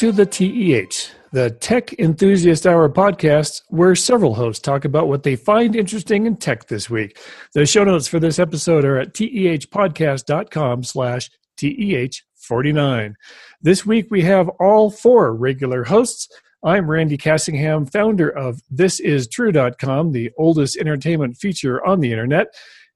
[0.00, 5.36] to the TEH, the Tech Enthusiast Hour podcast, where several hosts talk about what they
[5.36, 7.18] find interesting in tech this week.
[7.52, 11.28] The show notes for this episode are at tehpodcast.com slash
[11.58, 13.12] TEH49.
[13.60, 16.30] This week we have all four regular hosts.
[16.64, 22.46] I'm Randy Cassingham, founder of ThisIsTrue.com, the oldest entertainment feature on the internet,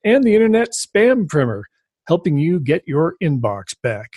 [0.04, 1.66] and the internet spam primer,
[2.08, 4.08] helping you get your inbox back.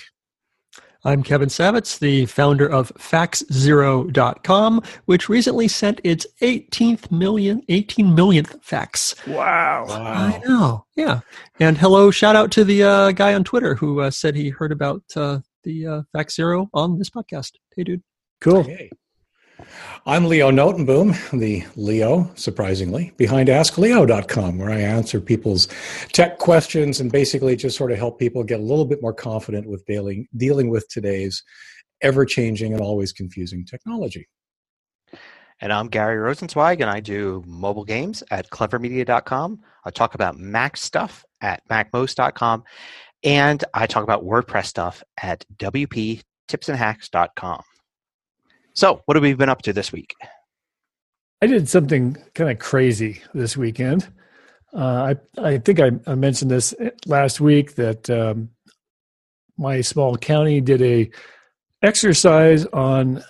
[1.07, 8.57] I'm Kevin Savitz, the founder of FaxZero.com, which recently sent its 18th million, 18 millionth
[8.61, 9.15] fax.
[9.25, 9.85] Wow.
[9.88, 10.03] wow.
[10.03, 10.85] I know.
[10.98, 11.21] Yeah.
[11.62, 14.73] And hello, shout out to the uh, guy on Twitter who uh, said he heard
[14.73, 17.53] about uh, the uh, Fax Zero on this podcast.
[17.73, 18.03] Hey, dude.
[18.41, 18.63] Cool.
[18.63, 18.89] Hey.
[20.05, 25.68] I'm Leo Notenboom, the Leo, surprisingly, behind AskLeo.com, where I answer people's
[26.13, 29.68] tech questions and basically just sort of help people get a little bit more confident
[29.68, 31.43] with dealing, dealing with today's
[32.01, 34.27] ever changing and always confusing technology.
[35.60, 39.60] And I'm Gary Rosenzweig, and I do mobile games at clevermedia.com.
[39.85, 42.63] I talk about Mac stuff at macmost.com,
[43.23, 47.63] and I talk about WordPress stuff at wptipsandhacks.com.
[48.77, 50.13] So, what have we been up to this week?
[51.41, 54.07] I did something kind of crazy this weekend.
[54.71, 56.75] Uh, I I think I, I, mentioned this
[57.07, 58.49] last week that um,
[59.57, 61.09] my small county did a
[61.81, 63.23] exercise on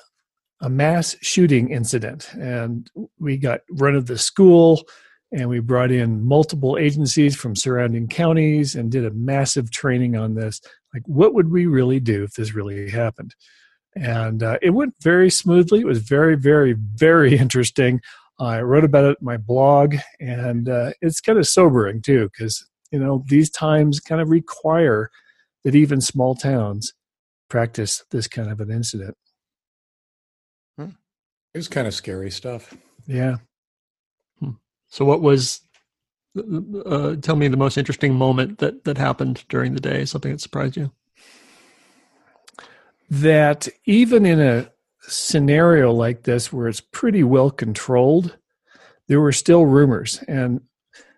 [0.60, 4.84] a mass shooting incident, and we got run of the school,
[5.32, 10.36] and we brought in multiple agencies from surrounding counties and did a massive training on
[10.36, 10.60] this.
[10.94, 13.34] Like, what would we really do if this really happened?
[14.02, 15.80] And uh, it went very smoothly.
[15.80, 18.02] It was very, very, very interesting.
[18.40, 22.66] I wrote about it in my blog, and uh, it's kind of sobering too, because
[22.92, 25.10] you know these times kind of require
[25.64, 26.94] that even small towns
[27.50, 29.18] practice this kind of an incident.
[30.78, 30.92] Hmm.
[31.54, 32.76] It was kind of scary stuff.
[33.08, 33.38] Yeah.
[34.40, 34.52] Hmm.
[34.88, 35.62] So, what was?
[36.38, 40.06] Uh, tell me the most interesting moment that that happened during the day.
[40.06, 40.92] Something that surprised you
[43.10, 44.70] that even in a
[45.02, 48.38] scenario like this where it's pretty well controlled,
[49.08, 50.22] there were still rumors.
[50.28, 50.62] And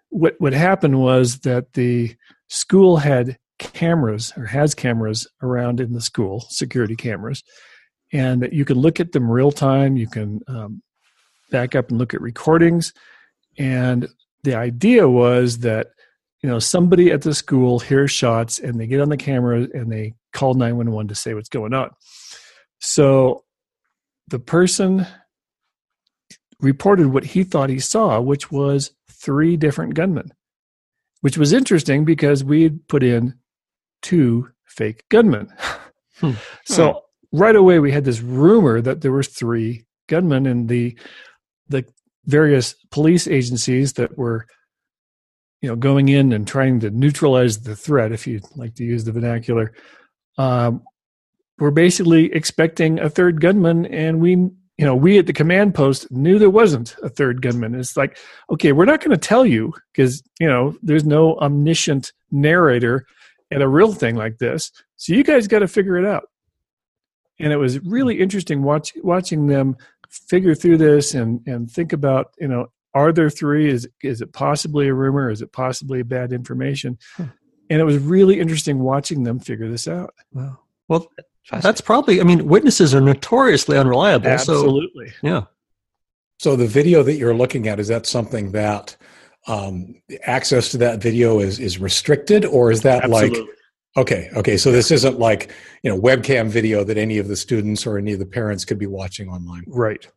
[0.10, 2.16] what what happened was that the
[2.48, 7.44] school had cameras or has cameras around in the school, security cameras,
[8.12, 9.98] and you can look at them real time.
[9.98, 10.82] You can um,
[11.52, 12.94] back up and look at recordings.
[13.58, 14.08] And
[14.44, 15.88] the idea was that
[16.42, 19.92] you know somebody at the school hears shots and they get on the camera and
[19.92, 21.90] they call 911 to say what's going on
[22.80, 23.44] so
[24.28, 25.06] the person
[26.60, 30.32] reported what he thought he saw which was three different gunmen
[31.22, 33.34] which was interesting because we had put in
[34.02, 35.52] two fake gunmen
[36.20, 36.32] hmm.
[36.66, 37.40] so hmm.
[37.40, 40.98] right away we had this rumor that there were three gunmen and the
[41.68, 41.86] the
[42.26, 44.46] various police agencies that were
[45.62, 49.04] you know going in and trying to neutralize the threat if you'd like to use
[49.04, 49.74] the vernacular
[50.40, 50.82] um,
[51.60, 56.10] we're basically expecting a third gunman and we you know we at the command post
[56.10, 58.18] knew there wasn't a third gunman it's like
[58.50, 63.06] okay we're not going to tell you because you know there's no omniscient narrator
[63.52, 66.30] in a real thing like this so you guys got to figure it out
[67.40, 69.76] and it was really interesting watch, watching them
[70.10, 73.70] figure through this and and think about you know are there three?
[73.70, 75.30] Is is it possibly a rumor?
[75.30, 76.98] Is it possibly bad information?
[77.16, 77.26] Hmm.
[77.70, 80.14] And it was really interesting watching them figure this out.
[80.34, 80.60] Wow.
[80.88, 81.08] Well,
[81.52, 82.20] that's probably.
[82.20, 84.28] I mean, witnesses are notoriously unreliable.
[84.28, 85.10] Absolutely.
[85.10, 85.42] So, yeah.
[86.40, 88.96] So the video that you're looking at is that something that
[89.48, 93.42] um, access to that video is is restricted, or is that Absolutely.
[93.42, 93.50] like?
[93.98, 94.58] Okay, okay.
[94.58, 95.52] So this isn't like
[95.84, 98.80] you know webcam video that any of the students or any of the parents could
[98.80, 99.64] be watching online.
[99.68, 100.08] Right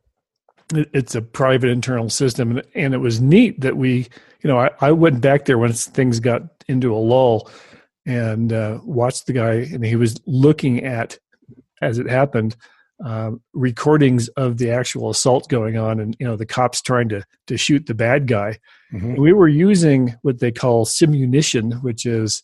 [0.75, 4.09] it's a private internal system and, it was neat that we
[4.43, 7.51] you know I, I went back there once things got into a lull
[8.07, 11.19] and uh, watched the guy and he was looking at
[11.81, 12.57] as it happened
[13.05, 17.25] uh, recordings of the actual assault going on and you know the cops trying to
[17.47, 18.59] to shoot the bad guy
[18.93, 19.15] mm-hmm.
[19.21, 22.43] we were using what they call simunition which is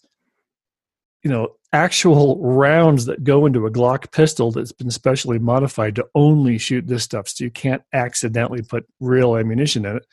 [1.22, 6.06] you know actual rounds that go into a Glock pistol that's been specially modified to
[6.14, 10.06] only shoot this stuff, so you can't accidentally put real ammunition in it.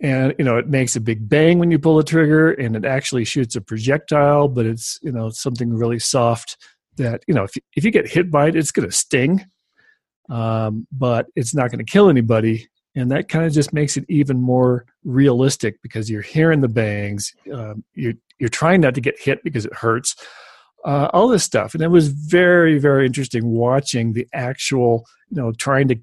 [0.00, 2.84] And you know, it makes a big bang when you pull the trigger, and it
[2.84, 6.56] actually shoots a projectile, but it's you know something really soft
[6.96, 9.44] that you know if you, if you get hit by it, it's going to sting,
[10.30, 12.68] um, but it's not going to kill anybody.
[12.94, 17.32] And that kind of just makes it even more realistic because you're hearing the bangs.
[17.52, 20.14] Um, you're you're trying not to get hit because it hurts
[20.84, 21.74] uh, all this stuff.
[21.74, 25.96] And it was very, very interesting watching the actual, you know, trying to,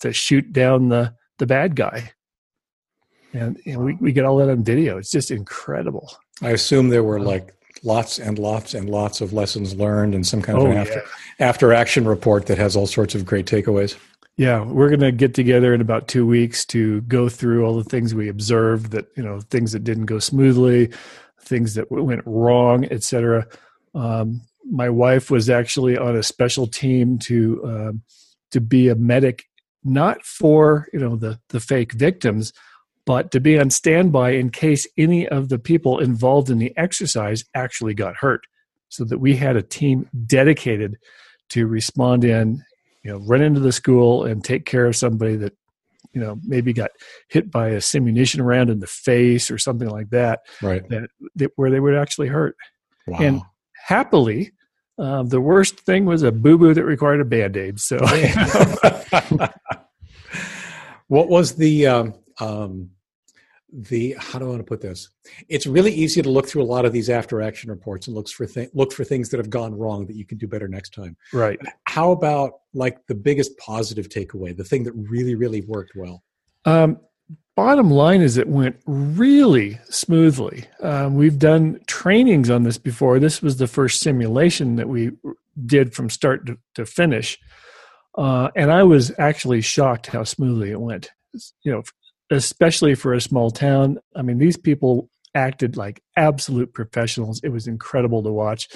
[0.00, 2.12] to shoot down the, the bad guy.
[3.32, 4.98] And, and we, we get all that on video.
[4.98, 6.12] It's just incredible.
[6.42, 10.42] I assume there were like lots and lots and lots of lessons learned and some
[10.42, 11.02] kind of Oh, an after,
[11.38, 13.96] after action report that has all sorts of great takeaways.
[14.36, 17.84] Yeah, we're going to get together in about two weeks to go through all the
[17.84, 20.90] things we observed that, you know, things that didn't go smoothly,
[21.42, 23.46] things that went wrong, etc.
[23.94, 24.40] Um,
[24.70, 28.02] my wife was actually on a special team to um,
[28.52, 29.44] to be a medic,
[29.84, 32.52] not for you know the the fake victims,
[33.06, 37.44] but to be on standby in case any of the people involved in the exercise
[37.54, 38.42] actually got hurt,
[38.88, 40.96] so that we had a team dedicated
[41.50, 42.62] to respond in
[43.02, 45.52] you know run into the school and take care of somebody that
[46.12, 46.90] you know maybe got
[47.28, 50.86] hit by a simunition round in the face or something like that, Right.
[50.90, 52.54] that, that where they would actually hurt
[53.06, 53.18] Wow.
[53.20, 53.42] And-
[53.86, 54.52] happily
[54.98, 57.96] uh, the worst thing was a boo-boo that required a band-aid so
[61.08, 62.90] what was the um, um,
[63.72, 65.08] the how do I want to put this?
[65.48, 68.30] It's really easy to look through a lot of these after action reports and looks
[68.30, 70.92] for th- look for things that have gone wrong that you can do better next
[70.92, 71.16] time.
[71.32, 76.22] right How about like the biggest positive takeaway, the thing that really really worked well?
[76.64, 77.00] um,
[77.56, 83.42] bottom line is it went really smoothly um, we've done trainings on this before this
[83.42, 85.10] was the first simulation that we
[85.66, 87.38] did from start to, to finish
[88.16, 91.10] uh, and i was actually shocked how smoothly it went
[91.62, 91.82] you know
[92.32, 97.66] especially for a small town i mean these people acted like absolute professionals it was
[97.66, 98.68] incredible to watch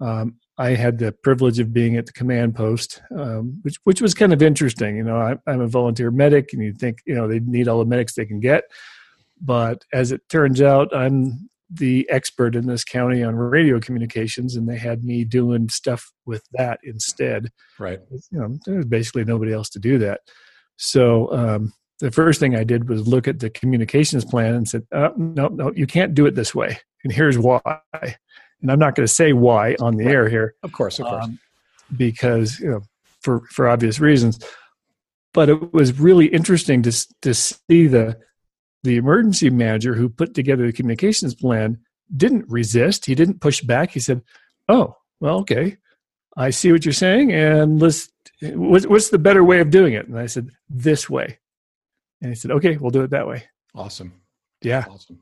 [0.00, 4.14] um, I had the privilege of being at the command post, um, which which was
[4.14, 4.96] kind of interesting.
[4.96, 7.78] You know, I, I'm a volunteer medic, and you think you know they need all
[7.78, 8.64] the medics they can get,
[9.40, 14.68] but as it turns out, I'm the expert in this county on radio communications, and
[14.68, 17.50] they had me doing stuff with that instead.
[17.78, 18.00] Right.
[18.10, 20.20] You know, there's basically nobody else to do that.
[20.76, 21.72] So um,
[22.02, 25.46] the first thing I did was look at the communications plan and said, oh, "No,
[25.46, 27.60] no, you can't do it this way, and here's why."
[28.60, 30.14] And I'm not going to say why on the Right.
[30.14, 30.98] air here Of course.
[30.98, 31.24] Of course.
[31.24, 31.38] um,
[31.96, 32.80] because you know
[33.20, 34.38] for for obvious reasons.
[35.32, 38.18] But it was really interesting to to see the
[38.82, 41.78] the emergency manager who put together the communications plan
[42.16, 43.06] didn't resist.
[43.06, 43.92] He didn't push back.
[43.92, 44.22] He said,
[44.68, 45.76] "Oh, well, okay,
[46.36, 48.10] I see what you're saying, and let's
[48.42, 51.38] what's, what's the better way of doing it?" And I said, "This way."
[52.22, 54.12] And he said, "Okay, we'll do it that way." awesome.
[54.62, 54.84] Yeah.
[54.88, 55.18] Awesome.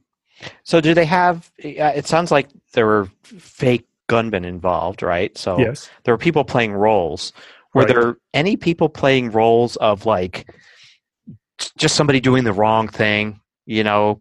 [0.65, 1.51] So do they have?
[1.65, 5.37] uh, It sounds like there were fake gunmen involved, right?
[5.39, 5.89] So Yes.
[6.05, 7.33] there were people playing roles.
[7.75, 7.89] Were Right.
[7.95, 10.51] there any people playing roles of like
[11.79, 13.41] just somebody doing the wrong thing?
[13.67, 14.21] You know,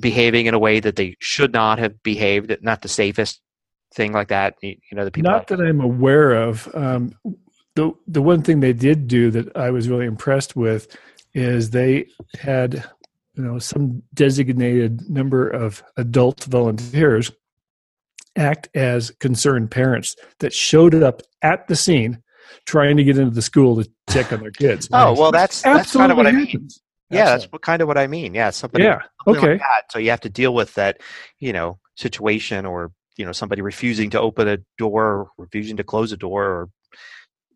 [0.00, 3.40] behaving in a way that they should not have behaved, not the safest
[3.94, 4.54] thing like that.
[4.62, 5.30] You you know, the people.
[5.30, 6.68] Not that I'm aware of.
[6.74, 7.12] Um,
[7.74, 10.96] the the one thing they did do that I was really impressed with
[11.36, 12.06] is they
[12.40, 12.82] had
[13.34, 17.30] you know some designated number of adult volunteers
[18.36, 22.22] act as concerned parents that showed up at the scene
[22.64, 24.88] trying to get into the school to check on their kids.
[24.92, 26.46] oh well, that's that's kind of what I mean.
[26.46, 26.82] happens.
[27.10, 28.34] Yeah, that's what, kind of what I mean.
[28.34, 28.84] Yeah, somebody.
[28.84, 29.02] Yeah.
[29.24, 29.52] something Okay.
[29.52, 29.92] Like that.
[29.92, 31.00] So you have to deal with that,
[31.38, 36.12] you know, situation or you know somebody refusing to open a door, refusing to close
[36.12, 36.70] a door, or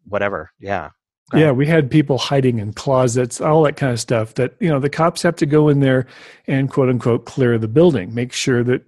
[0.04, 0.50] whatever.
[0.60, 0.90] Yeah.
[1.32, 1.42] Okay.
[1.42, 4.34] Yeah, we had people hiding in closets, all that kind of stuff.
[4.34, 6.06] That you know, the cops have to go in there
[6.49, 8.82] and quote unquote clear the building, make sure that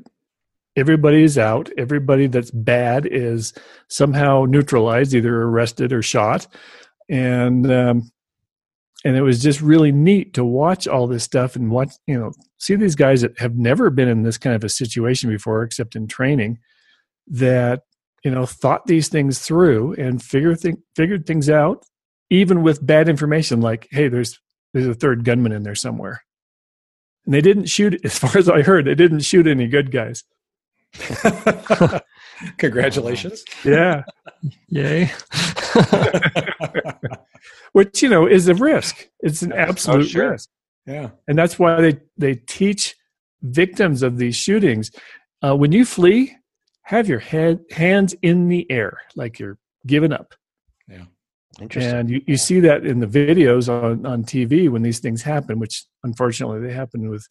[0.74, 3.52] everybody is out, everybody that's bad is
[3.88, 6.48] somehow neutralized, either arrested or shot,
[7.08, 8.10] and um,
[9.04, 12.32] and it was just really neat to watch all this stuff and watch you know
[12.58, 15.94] see these guys that have never been in this kind of a situation before, except
[15.94, 16.58] in training,
[17.28, 17.82] that
[18.24, 21.84] you know thought these things through and figure th- figured things out
[22.32, 24.40] even with bad information like hey there's
[24.72, 26.22] there's a third gunman in there somewhere
[27.24, 30.24] and they didn't shoot as far as i heard they didn't shoot any good guys
[32.58, 33.44] Congratulations.
[33.64, 34.02] yeah
[34.68, 35.10] Yay.
[37.72, 40.30] which you know is a risk it's an Oh, absolute sure.
[40.30, 40.48] risk
[40.86, 41.10] yeah.
[41.28, 42.94] and that's why they they teach
[43.42, 44.90] victims of these shootings
[45.42, 46.36] uh, when you flee
[46.82, 50.34] have your head hands in the air like you're giving up
[51.60, 51.92] Interesting.
[51.94, 55.58] And you, you see that in the videos on, on TV when these things happen,
[55.58, 57.26] which unfortunately they happen with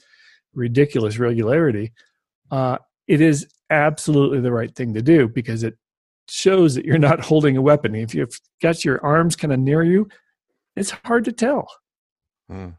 [0.54, 1.92] ridiculous regularity.
[2.52, 5.78] Uh, it is absolutely the right thing to do because it
[6.30, 7.96] shows that you're not holding a weapon.
[7.96, 10.08] If you've got your arms kind of near you,
[10.76, 11.68] it's hard to tell.
[12.50, 12.70] Hmm.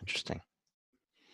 [0.00, 0.40] Interesting.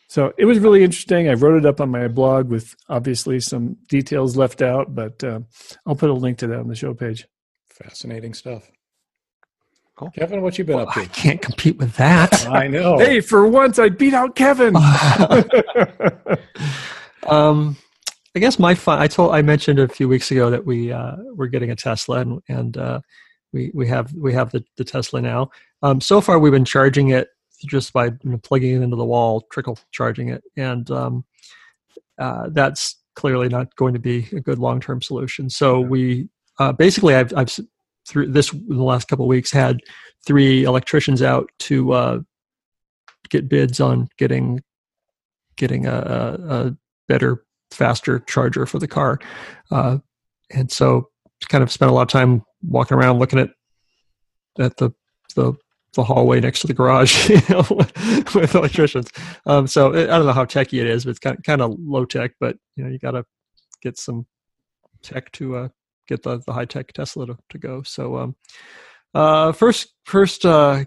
[0.09, 1.29] So it was really interesting.
[1.29, 5.41] I wrote it up on my blog with obviously some details left out, but uh,
[5.85, 7.27] I'll put a link to that on the show page.
[7.69, 8.71] Fascinating stuff.
[9.97, 10.11] Cool.
[10.11, 11.11] Kevin, what you been Well, up I to?
[11.11, 12.47] can't compete with that.
[12.49, 12.99] I know.
[12.99, 14.77] Hey, for once I beat out Kevin.
[17.27, 17.77] um,
[18.35, 18.99] I guess my fun.
[18.99, 22.19] I told I mentioned a few weeks ago that we uh, we're getting a Tesla
[22.19, 23.01] and, and uh,
[23.55, 25.49] we we have we have the, the Tesla now.
[25.83, 27.29] Um, so far, we've been charging it
[27.65, 31.25] just by you know, plugging it into the wall, trickle charging it, and um,
[32.19, 35.49] uh, that's clearly not going to be a good long term solution.
[35.49, 37.57] So we uh, basically I've I've
[38.07, 39.81] through this the last couple of weeks had
[40.27, 42.21] three electricians out to uh,
[43.29, 44.61] get bids on getting
[45.57, 46.77] getting a, a,
[47.09, 49.19] better faster charger for the car.
[49.71, 49.99] Uh,
[50.51, 51.09] and so
[51.49, 53.51] kind of spent a lot of time walking around looking at
[54.59, 54.91] at the
[55.35, 55.53] the,
[55.95, 57.65] the hallway next to the garage you know,
[58.35, 59.11] with electricians.
[59.45, 62.05] Um, so i don't know how techy it is but it's kind kind of low
[62.05, 63.25] tech but you know you got to
[63.83, 64.27] get some
[65.03, 65.69] tech to uh,
[66.07, 67.83] get the, the high tech tesla to, to go.
[67.83, 68.37] So um,
[69.15, 70.85] uh, first first uh,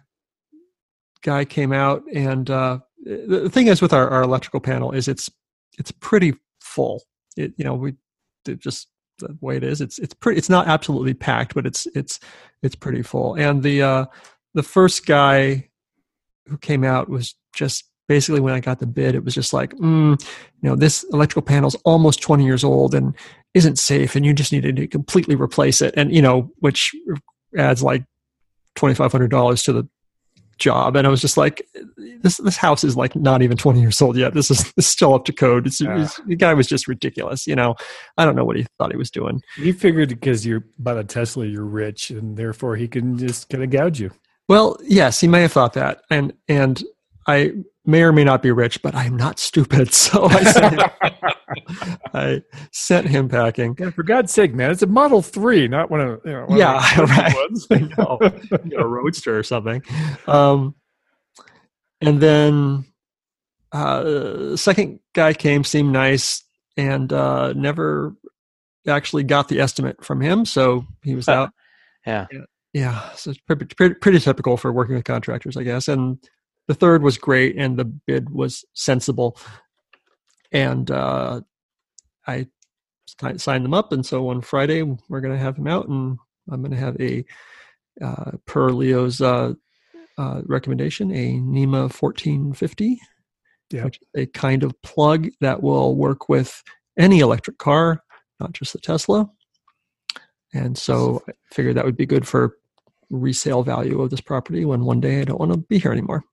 [1.22, 5.30] guy came out and uh, the thing is with our, our electrical panel is it's
[5.78, 7.04] it's pretty full.
[7.38, 7.96] It you know we
[8.58, 8.88] just
[9.20, 12.20] the way it is it's it's pretty it's not absolutely packed but it's it's
[12.64, 13.36] it's pretty full.
[13.36, 14.06] And the uh
[14.54, 15.70] the first guy
[16.48, 19.72] who came out was just basically when i got the bid it was just like
[19.76, 20.20] mm,
[20.62, 23.16] you know this electrical panel's almost 20 years old and
[23.54, 25.94] isn't safe and you just needed to completely replace it.
[25.98, 26.94] And you know which
[27.58, 28.04] adds like
[28.76, 29.88] $2500 to the
[30.58, 30.96] job.
[30.98, 31.66] And i was just like
[32.22, 34.34] this this house is like not even 20 years old yet.
[34.34, 35.66] This is, this is still up to code.
[35.68, 35.94] It's, Yeah.
[35.94, 37.76] it's- the guy was just ridiculous you know.
[38.18, 39.42] I don't know what he thought he was doing.
[39.56, 43.64] He figured because you're by the Tesla, you're rich, and therefore he can just kind
[43.64, 44.12] of gouge you.
[44.50, 46.02] well yes he may have thought that.
[46.12, 46.84] And and
[47.30, 47.52] i
[47.86, 50.90] may or may not be rich but i'm not stupid so i sent him,
[52.14, 56.02] i sent him packing Yeah, for God's sake, man, it's a Model Three, not one
[56.02, 57.36] of you know, one Yeah, of the right.
[57.36, 57.68] ones.
[57.72, 58.18] I know.
[58.66, 59.82] you know, a roadster or something.
[60.28, 60.76] Um,
[62.02, 62.86] and then
[63.72, 66.44] uh, second guy came, seemed nice,
[66.78, 68.16] and uh, never
[68.88, 70.46] actually got the estimate from him.
[70.46, 71.52] So he was out.
[72.06, 72.28] Yeah.
[72.74, 75.88] Yeah, so it's pretty, pretty, pretty typical for working with contractors, I guess.
[75.88, 76.18] And
[76.70, 79.36] the third was great, and the bid was sensible.
[80.52, 81.42] And uh,
[82.28, 82.46] I
[83.38, 86.20] signed them up, and so on Friday we're going to have him out, and
[86.52, 87.26] I'm going to have a
[88.04, 89.54] uh, per Leo's uh,
[90.20, 93.00] uh, recommendation, a NEMA 1450,
[93.72, 93.86] Yeah.
[93.86, 96.64] which is a kind of plug that will work with
[97.00, 98.04] any electric car,
[98.40, 99.28] not just the Tesla.
[100.54, 102.58] And so I figured that would be good for
[103.10, 106.24] resale value of this property when one day I don't want to be here anymore.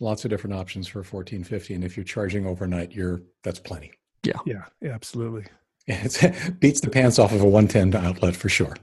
[0.00, 3.92] Lots of different options for 1450, and if you're charging overnight, you're that's plenty.
[4.22, 5.44] Yeah, yeah, absolutely.
[5.88, 8.76] It beats the pants off of a 110 outlet for sure.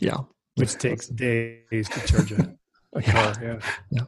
[0.00, 0.18] Yeah.
[0.56, 2.54] Which takes days to charge a,
[2.94, 3.32] a Yeah.
[3.32, 3.60] car.
[3.90, 4.04] Yeah.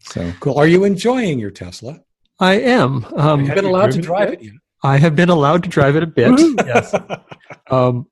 [0.00, 0.58] So cool.
[0.58, 2.00] Are you enjoying your Tesla?
[2.40, 3.04] I am.
[3.14, 4.52] Um, Have you been you allowed to drive it it yet?
[4.82, 6.38] I have been allowed to drive it a bit.
[6.66, 6.92] Yes.
[7.70, 8.06] Um,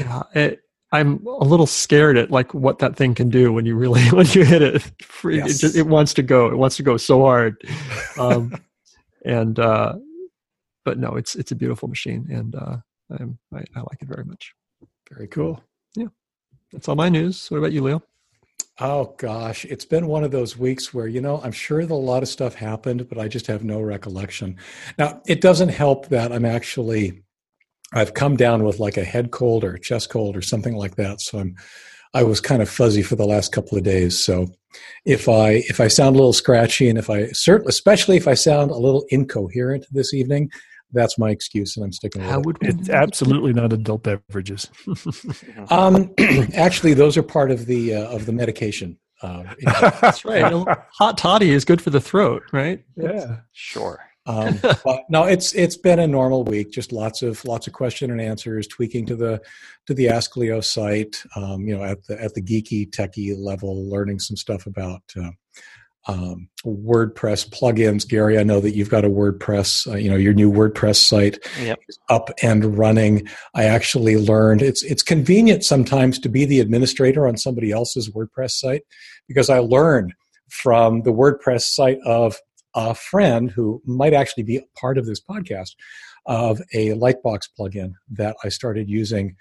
[0.00, 0.60] yeah, it,
[0.92, 4.26] I'm a little scared at like what that thing can do when you really when
[4.28, 4.82] you hit it.
[5.02, 5.58] Free- It, Yes.
[5.58, 6.46] just, it wants to go.
[6.48, 7.56] It wants to go so hard.
[8.18, 8.54] Um,
[9.24, 9.94] and uh,
[10.84, 12.76] but no, it's it's a beautiful machine, and uh,
[13.18, 14.54] I'm, I, I like it very much.
[15.12, 15.62] Very cool.
[15.96, 16.08] Yeah,
[16.72, 17.50] that's all my news.
[17.50, 18.02] What about you, Leo?
[18.78, 21.94] Oh gosh, it's been one of those weeks where you know I'm sure that a
[21.94, 24.56] lot of stuff happened, but I just have no recollection.
[24.98, 27.22] Now it doesn't help that I'm actually
[27.92, 30.96] I've come down with like a head cold or a chest cold or something like
[30.96, 31.56] that, so I'm
[32.14, 34.22] I was kind of fuzzy for the last couple of days.
[34.24, 34.46] So
[35.04, 38.34] if I if I sound a little scratchy and if I certainly especially if I
[38.34, 40.50] sound a little incoherent this evening,
[40.92, 42.46] that's my excuse and I'm sticking with How it.
[42.46, 42.68] would we?
[42.68, 44.70] It's absolutely not adult beverages.
[45.70, 46.14] Um,
[46.54, 48.98] actually, those are part of the uh, of the medication.
[49.22, 49.42] Uh,
[50.00, 50.52] That's right.
[50.98, 52.84] Hot toddy is good for the throat, right?
[52.96, 53.38] yeah.
[53.52, 53.98] Sure.
[54.26, 56.72] Um, but no, it's it's been a normal week.
[56.72, 59.40] Just lots of lots of question and answers, tweaking to the
[59.86, 61.22] to the Ask Leo site.
[61.36, 65.30] Um, you know, at the at the geeky techie level, learning some stuff about uh,
[66.08, 68.06] um, WordPress plugins.
[68.06, 69.90] Gary, I know that you've got a WordPress.
[69.92, 71.78] Uh, you know, your new WordPress site Yep.
[71.88, 73.26] is up and running.
[73.54, 78.52] I actually learned it's it's convenient sometimes to be the administrator on somebody else's WordPress
[78.52, 78.82] site
[79.28, 80.14] because I learned
[80.48, 82.36] from the WordPress site of
[82.76, 85.74] a friend who might actually be part of this podcast
[86.26, 89.34] of a Lightbox plugin that I started using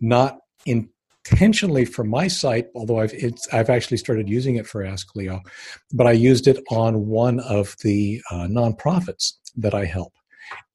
[0.00, 3.14] not intentionally for my site, although I've
[3.52, 5.40] I've actually started using it for Ask Leo,
[5.92, 10.12] but I used it on one of the uh, nonprofits that I help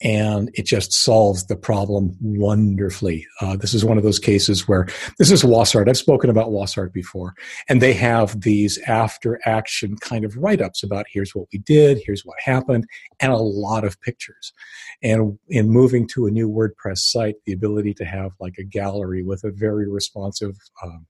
[0.02, 3.26] and it just solves the problem wonderfully.
[3.42, 5.90] Uh, this is one of those cases where this is Wasart.
[5.90, 7.34] I've spoken about Wasart before,
[7.68, 12.02] and they have these after action kind of write ups about here's what we did,
[12.06, 12.86] here's what happened,
[13.20, 14.54] and a lot of pictures.
[15.02, 19.24] And in moving to a new WordPress site, the ability to have like a gallery
[19.24, 21.08] with a very responsive um,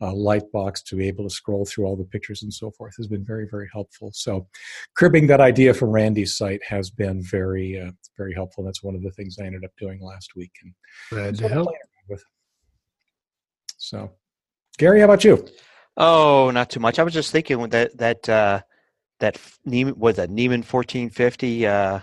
[0.00, 2.94] uh, light box to be able to scroll through all the pictures and so forth
[2.96, 4.10] has been very very helpful.
[4.14, 4.46] So
[4.94, 8.64] cribbing that idea from randy's site has been very uh, very helpful.
[8.64, 10.72] That's one of the things i ended up doing last week and
[11.10, 11.68] glad to help.
[12.08, 12.22] with.
[13.76, 14.12] So
[14.78, 15.46] gary how about you?
[15.96, 16.98] Oh not too much.
[16.98, 18.60] I was just thinking that that uh
[19.20, 22.00] that Neiman was that Neiman 1450 uh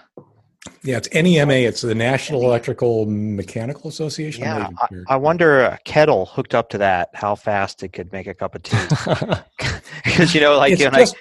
[0.84, 1.54] yeah, it's NEMA.
[1.54, 4.44] It's the National Electrical Mechanical Association.
[4.44, 8.28] Yeah, I, I, wonder a kettle hooked up to that, how fast it could make
[8.28, 8.78] a cup of tea.
[10.04, 11.20] Because you know, like it's you know, just, I,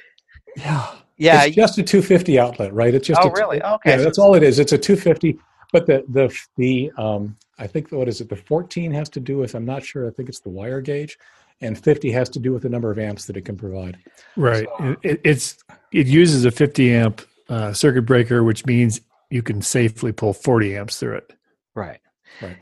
[0.58, 2.94] yeah, yeah, it's just a 250 outlet, right?
[2.94, 3.62] It's just oh, a, really?
[3.62, 4.58] Okay, yeah, so that's all it is.
[4.58, 5.38] It's a 250,
[5.72, 8.28] but the the the um, I think what is it?
[8.28, 10.06] The 14 has to do with I'm not sure.
[10.06, 11.18] I think it's the wire gauge,
[11.60, 13.96] and 50 has to do with the number of amps that it can provide.
[14.36, 14.66] Right.
[14.78, 15.56] So, it, it's
[15.92, 19.00] it uses a 50 amp uh, circuit breaker, which means
[19.34, 21.32] you can safely pull 40 amps through it.
[21.74, 21.98] Right.
[22.40, 22.56] Right.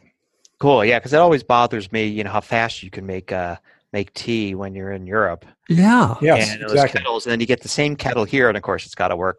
[0.58, 0.82] Cool.
[0.86, 3.56] Yeah, because it always bothers me, you know, how fast you can make uh
[3.92, 5.44] make tea when you're in Europe.
[5.68, 6.14] Yeah.
[6.22, 6.50] Yes.
[6.50, 7.00] And exactly.
[7.00, 9.16] kettles, and then you get the same kettle here, and of course, it's got to
[9.16, 9.36] work.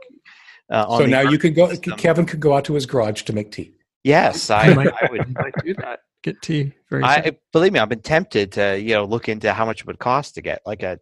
[0.69, 1.69] Uh, so now you could go.
[1.69, 1.97] System.
[1.97, 3.73] Kevin could go out to his garage to make tea.
[4.03, 6.01] Yes, I, I, might, I would might do that.
[6.21, 6.71] Get tea.
[6.91, 7.03] Very.
[7.03, 9.99] I believe me, I've been tempted to you know look into how much it would
[9.99, 10.99] cost to get like a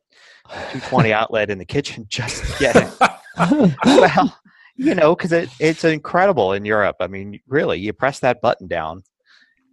[0.50, 2.90] 220 outlet in the kitchen just to get it.
[3.86, 4.40] well,
[4.76, 6.98] you know, because it, it's incredible in Europe.
[7.00, 9.04] I mean, really, you press that button down,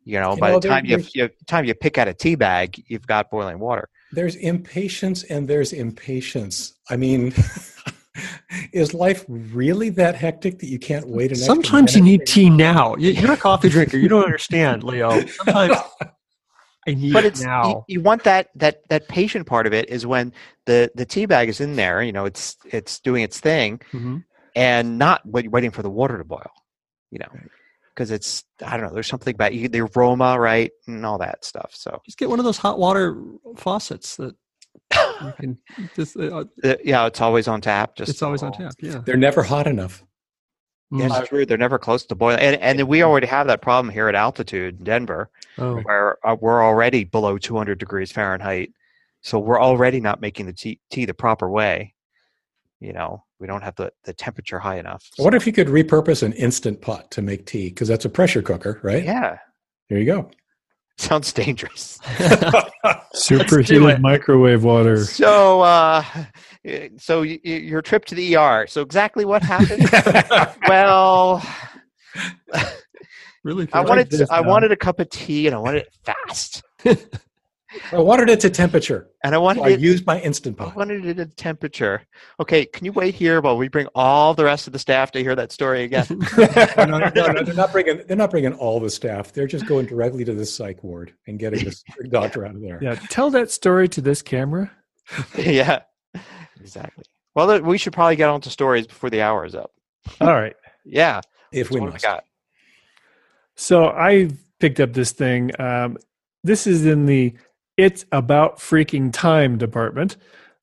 [0.04, 2.34] you know, you by know, the time you, you time you pick out a tea
[2.34, 3.88] bag, you've got boiling water.
[4.10, 6.74] There's impatience and there's impatience.
[6.88, 7.34] I mean,
[8.72, 11.30] is life really that hectic that you can't wait?
[11.30, 12.96] An Sometimes you need tea now.
[12.96, 13.98] You're a coffee drinker.
[13.98, 15.26] You don't understand, Leo.
[15.26, 15.76] Sometimes.
[16.86, 17.84] I need but it's now.
[17.86, 20.32] You, you, want that that that patient part of it is when
[20.64, 22.02] the the tea bag is in there.
[22.02, 24.18] You know, it's it's doing its thing, mm-hmm
[24.58, 26.50] and not waiting for the water to boil,
[27.12, 27.28] you know,
[27.94, 28.92] because it's I don't know.
[28.92, 31.70] There's something about you, the aroma, right, and all that stuff.
[31.74, 33.22] So just get one of those hot water
[33.56, 34.34] faucets that
[35.22, 35.58] you can.
[35.94, 37.94] Just, uh, uh yeah, it's always on tap.
[37.94, 38.72] Just it's always on tap.
[38.80, 40.04] Yeah, they're never hot enough.
[40.90, 41.46] Yeah, it's true.
[41.46, 44.78] They're never close to boiling, and and we already have that problem here at altitude,
[44.78, 45.76] in Denver, oh.
[45.82, 48.72] where uh, we're already below 200 degrees Fahrenheit.
[49.20, 51.94] So we're already not making the tea, tea the proper way
[52.80, 55.24] you know we don't have the, the temperature high enough so.
[55.24, 57.68] what if you could repurpose an instant pot to make tea?
[57.68, 59.04] Because that's a pressure cooker right?
[59.04, 59.38] Yeah.
[59.88, 60.30] There you go.
[60.98, 62.00] Sounds dangerous.
[63.12, 65.04] Superheated microwave water.
[65.04, 66.04] So uh
[66.98, 69.88] so y- y- your trip to the er so exactly what happened?
[70.66, 71.42] Well
[73.44, 76.62] really i wanted to, i wanted a cup of tea and i wanted it fast
[77.92, 80.72] I wanted it to temperature, and I wanted so it, I used my instant pot.
[80.72, 82.02] I wanted it at temperature.
[82.40, 85.22] Okay, can you wait here while we bring all the rest of the staff to
[85.22, 86.06] hear that story again?
[86.38, 88.02] no, no, no, no, they're not bringing.
[88.06, 89.32] They're not bringing all the staff.
[89.32, 92.78] They're just going directly to the psych ward and getting this doctor out of there.
[92.82, 94.70] Yeah, tell that story to this camera.
[95.38, 95.82] yeah,
[96.58, 97.04] exactly.
[97.34, 99.72] Well, we should probably get on to stories before the hour is up.
[100.22, 100.56] All right.
[100.84, 101.20] yeah,
[101.52, 102.02] if we must.
[102.02, 102.24] got.
[103.56, 105.50] So I picked up this thing.
[105.60, 105.98] Um,
[106.44, 107.34] this is in the
[107.78, 110.16] it's about freaking time department.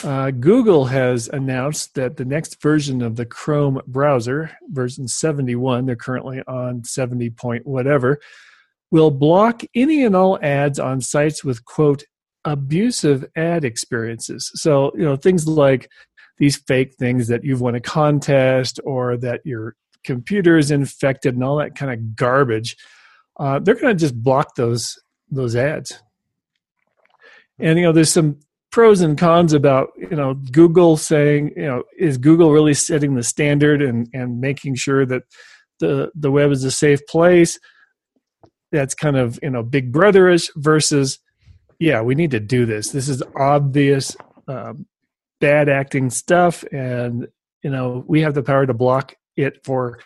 [0.04, 5.95] Uh, Google has announced that the next version of the Chrome browser, version 71, they're
[5.95, 8.19] currently on 70 point whatever,
[8.91, 12.04] will block any and all ads on sites with, quote,
[12.43, 14.51] abusive ad experiences.
[14.56, 15.89] So, you know, things like
[16.38, 21.43] these fake things that you've won a contest or that your computer is infected and
[21.43, 22.75] all that kind of garbage.
[23.39, 24.99] Uh, they're going to just block those
[25.32, 26.04] those ads
[27.60, 28.39] and you know there's some
[28.72, 33.24] pros and cons about you know google saying you know is google really setting the
[33.24, 35.24] standard and and making sure that
[35.80, 37.60] the the web is a safe place
[38.72, 41.20] that's kind of you know big brotherish versus
[41.80, 42.89] yeah we need to do this.
[42.89, 44.15] This is obvious
[44.48, 44.86] um,
[45.39, 47.28] bad acting stuff and
[47.63, 50.00] you know we have the power to block it for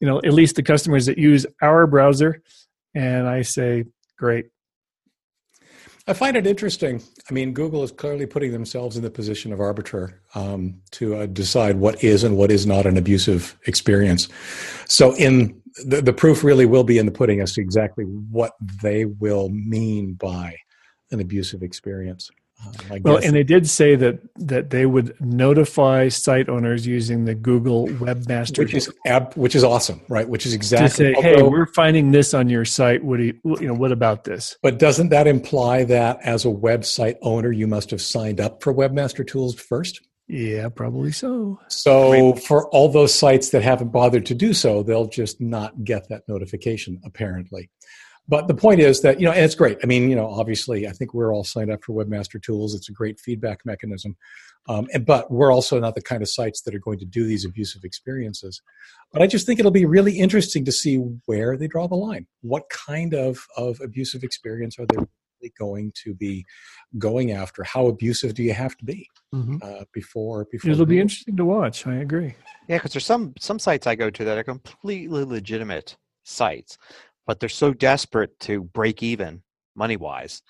[0.00, 2.42] you know at least the customers that use our browser.
[2.96, 3.84] And i say
[4.16, 4.46] great
[6.06, 7.02] I find it interesting.
[7.30, 11.26] I mean, Google is clearly putting themselves in the position of arbiter um, to uh,
[11.26, 14.28] decide what is and what is not an abusive experience.
[14.86, 18.52] So, in the, the proof really will be in the pudding as to exactly what
[18.82, 20.56] they will mean by
[21.10, 22.30] an abusive experience.
[22.90, 27.34] Uh, well, and they did say that that they would notify site owners using the
[27.34, 30.28] Google Webmaster, which is ab- which is awesome, right?
[30.28, 33.04] Which is exactly to say, although, hey, we're finding this on your site.
[33.04, 33.74] What do you, you know?
[33.74, 34.56] What about this?
[34.62, 38.74] But doesn't that imply that as a website owner, you must have signed up for
[38.74, 40.00] Webmaster Tools first?
[40.26, 41.60] Yeah, probably so.
[41.68, 46.08] So for all those sites that haven't bothered to do so, they'll just not get
[46.08, 47.68] that notification, apparently.
[48.26, 49.78] But the point is that, you know, and it's great.
[49.82, 52.74] I mean, you know, obviously, I think we're all signed up for Webmaster Tools.
[52.74, 54.16] It's a great feedback mechanism.
[54.66, 57.26] Um, and, but we're also not the kind of sites that are going to do
[57.26, 58.62] these abusive experiences.
[59.12, 62.26] But I just think it'll be really interesting to see where they draw the line.
[62.40, 66.46] What kind of, of abusive experience are they really going to be
[66.96, 67.62] going after?
[67.62, 69.58] How abusive do you have to be mm-hmm.
[69.60, 70.70] uh, before, before?
[70.70, 71.86] It'll be interesting to watch.
[71.86, 72.34] I agree.
[72.68, 76.78] Yeah, because there's some some sites I go to that are completely legitimate sites
[77.26, 79.42] but they're so desperate to break even
[79.74, 80.42] money wise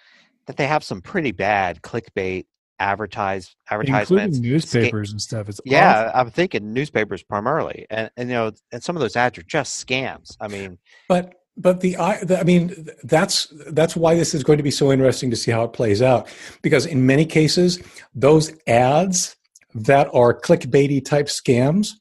[0.46, 2.44] that they have some pretty bad clickbait
[2.78, 5.48] advertise advertisements, including newspapers and stuff.
[5.48, 6.20] It's yeah, awesome.
[6.20, 9.86] I'm thinking newspapers primarily, and, and you know, and some of those ads are just
[9.86, 10.36] scams.
[10.40, 14.70] I mean, but but the, I mean that's that's why this is going to be
[14.70, 16.28] so interesting to see how it plays out
[16.62, 17.80] because in many cases
[18.14, 19.36] those ads
[19.74, 21.92] that are clickbaity type scams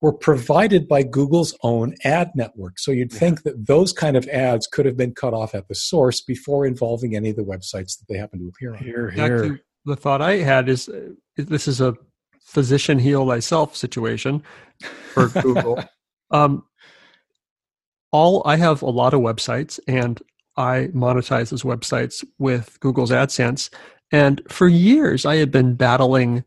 [0.00, 2.78] were provided by Google's own ad network.
[2.78, 5.74] So you'd think that those kind of ads could have been cut off at the
[5.74, 8.82] source before involving any of the websites that they happen to appear on.
[8.82, 9.60] Here, here.
[9.84, 11.94] the thought I had is uh, this is a
[12.42, 14.42] physician heal thyself situation
[15.12, 15.82] for Google.
[16.30, 16.64] um,
[18.10, 20.20] all I have a lot of websites and
[20.56, 23.72] I monetize those websites with Google's AdSense.
[24.12, 26.44] And for years, I had been battling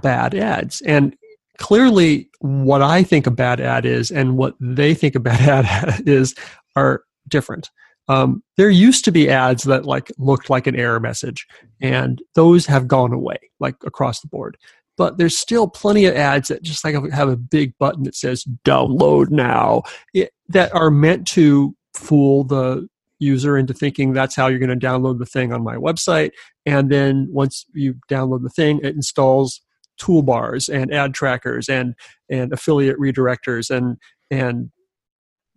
[0.00, 0.80] bad ads.
[0.82, 1.16] And
[1.58, 6.08] clearly what I think a bad ad is and what they think a bad ad
[6.08, 6.34] is
[6.76, 7.70] are different.
[8.08, 11.46] Um, there used to be ads that like looked like an error message,
[11.80, 14.58] and those have gone away like across the board.
[14.96, 18.44] But there's still plenty of ads that just like have a big button that says
[18.64, 22.86] "download now" it, that are meant to fool the
[23.18, 26.30] user into thinking that's how you're going to download the thing on my website.
[26.66, 29.60] And then once you download the thing, it installs
[30.00, 31.94] toolbars and ad trackers and
[32.28, 33.98] and affiliate redirectors and
[34.30, 34.70] and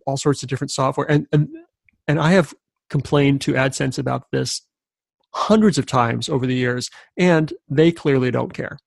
[0.06, 1.10] all sorts of different software.
[1.10, 1.48] And and
[2.06, 2.54] and I have
[2.88, 4.62] complained to AdSense about this
[5.34, 8.78] hundreds of times over the years and they clearly don't care.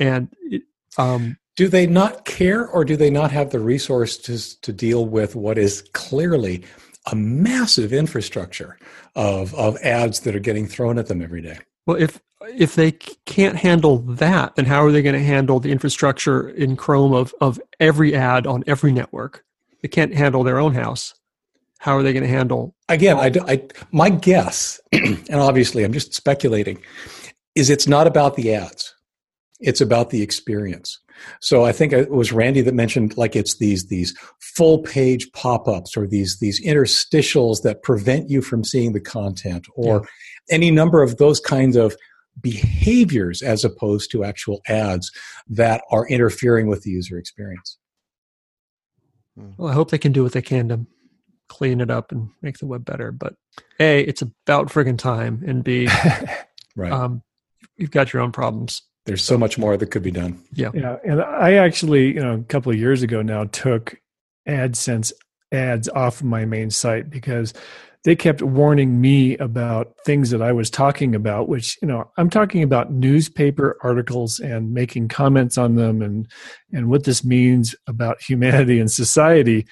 [0.00, 0.62] And it,
[0.96, 5.36] um, do they not care or do they not have the resources to deal with
[5.36, 6.64] what is clearly
[7.10, 8.78] a massive infrastructure
[9.14, 12.20] of, of ads that are getting thrown at them every day well if
[12.54, 16.76] if they can't handle that, then how are they going to handle the infrastructure in
[16.76, 19.44] Chrome of, of every ad on every network?
[19.82, 21.14] They can't handle their own house.
[21.78, 22.74] How are they going to handle?
[22.88, 26.82] Again, I, I, my guess, and obviously I'm just speculating,
[27.54, 28.94] is it's not about the ads.
[29.60, 30.98] It's about the experience.
[31.40, 35.96] So I think it was Randy that mentioned like it's these these full page pop-ups
[35.96, 40.06] or these these interstitials that prevent you from seeing the content or.
[40.50, 41.96] Any number of those kinds of
[42.40, 45.10] behaviors as opposed to actual ads
[45.48, 47.78] that are interfering with the user experience.
[49.36, 49.50] Hmm.
[49.56, 50.86] Well, I hope they can do what they can to
[51.48, 53.12] clean it up and make the web better.
[53.12, 53.34] But
[53.80, 55.88] A, it's about friggin' time, and B,
[56.76, 56.92] right.
[56.92, 57.22] Um,
[57.76, 58.82] you've got your own problems.
[59.06, 60.42] There's so much more that could be done.
[60.52, 60.70] Yeah.
[60.74, 60.96] Yeah.
[61.04, 64.00] And I actually, you know, a couple of years ago now took
[64.48, 65.12] AdSense
[65.52, 67.54] ads off of my main site because
[68.06, 72.30] they kept warning me about things that I was talking about, which, you know, I'm
[72.30, 76.28] talking about newspaper articles and making comments on them and,
[76.72, 79.66] and what this means about humanity and society.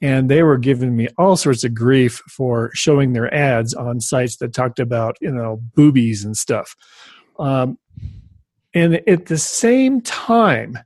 [0.00, 4.36] And they were giving me all sorts of grief for showing their ads on sites
[4.36, 6.76] that talked about, you know, boobies and stuff.
[7.40, 7.78] Um,
[8.72, 10.78] and at the same time,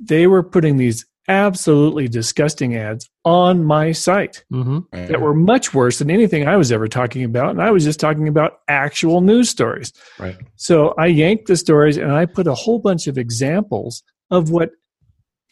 [0.00, 4.80] they were putting these absolutely disgusting ads on my site mm-hmm.
[4.90, 7.50] that were much worse than anything I was ever talking about.
[7.50, 9.92] And I was just talking about actual news stories.
[10.18, 10.36] Right.
[10.56, 14.70] So I yanked the stories and I put a whole bunch of examples of what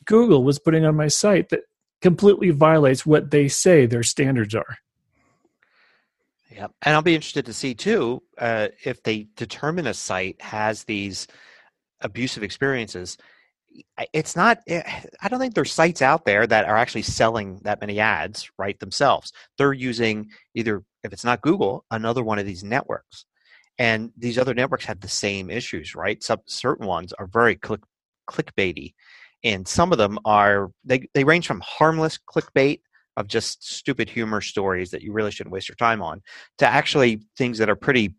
[0.07, 1.61] Google was putting on my site that
[2.01, 4.79] completely violates what they say their standards are.
[6.51, 10.85] Yeah, and I'll be interested to see too uh, if they determine a site has
[10.85, 11.27] these
[12.01, 13.19] abusive experiences
[14.13, 14.83] it's not eh,
[15.23, 18.79] i don't think there's sites out there that are actually selling that many ads right
[18.81, 19.33] themselves.
[19.59, 23.25] They're using either if it's not google another one of these networks.
[23.79, 26.23] And these other networks have the same issues right?
[26.23, 27.81] Some certain ones are very click
[28.31, 28.95] clickbaity.
[29.45, 32.81] And some of them are they, they range from harmless clickbait
[33.17, 36.23] of just stupid humor stories that you really shouldn't waste your time on
[36.59, 38.15] to actually things that are pretty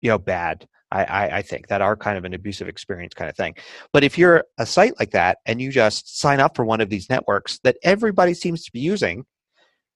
[0.00, 3.28] you know bad I, I, I think that are kind of an abusive experience kind
[3.28, 3.54] of thing
[3.92, 6.90] but if you're a site like that and you just sign up for one of
[6.90, 9.24] these networks that everybody seems to be using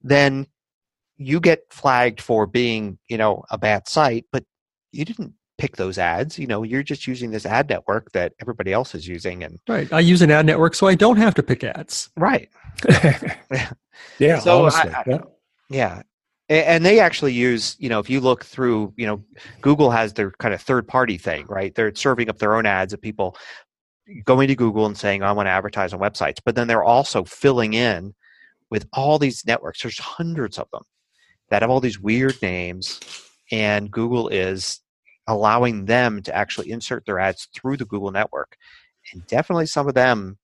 [0.01, 0.47] then
[1.17, 4.43] you get flagged for being you know a bad site but
[4.91, 6.37] you didn't pick those ads.
[6.39, 9.91] You know, you're just using this ad network that everybody else is using, and right.
[9.91, 12.09] I use an ad network, so I don't have to pick ads.
[12.15, 12.49] Right.
[14.19, 14.39] yeah.
[14.39, 15.19] So honestly, I- I- yeah.
[15.69, 16.01] Yeah.
[16.49, 19.21] And they actually use, you know, if you look through, you know,
[19.59, 21.75] Google has their kind of third party thing, right?
[21.75, 23.35] They're serving up their own ads of people
[24.23, 26.37] going to Google and saying, I want to advertise on websites.
[26.43, 28.13] But then they're also filling in
[28.69, 29.81] with all these networks.
[29.81, 30.83] There's hundreds of them
[31.49, 33.01] that have all these weird names.
[33.51, 34.79] And Google is
[35.27, 38.55] allowing them to actually insert their ads through the Google network.
[39.11, 40.37] And definitely some of them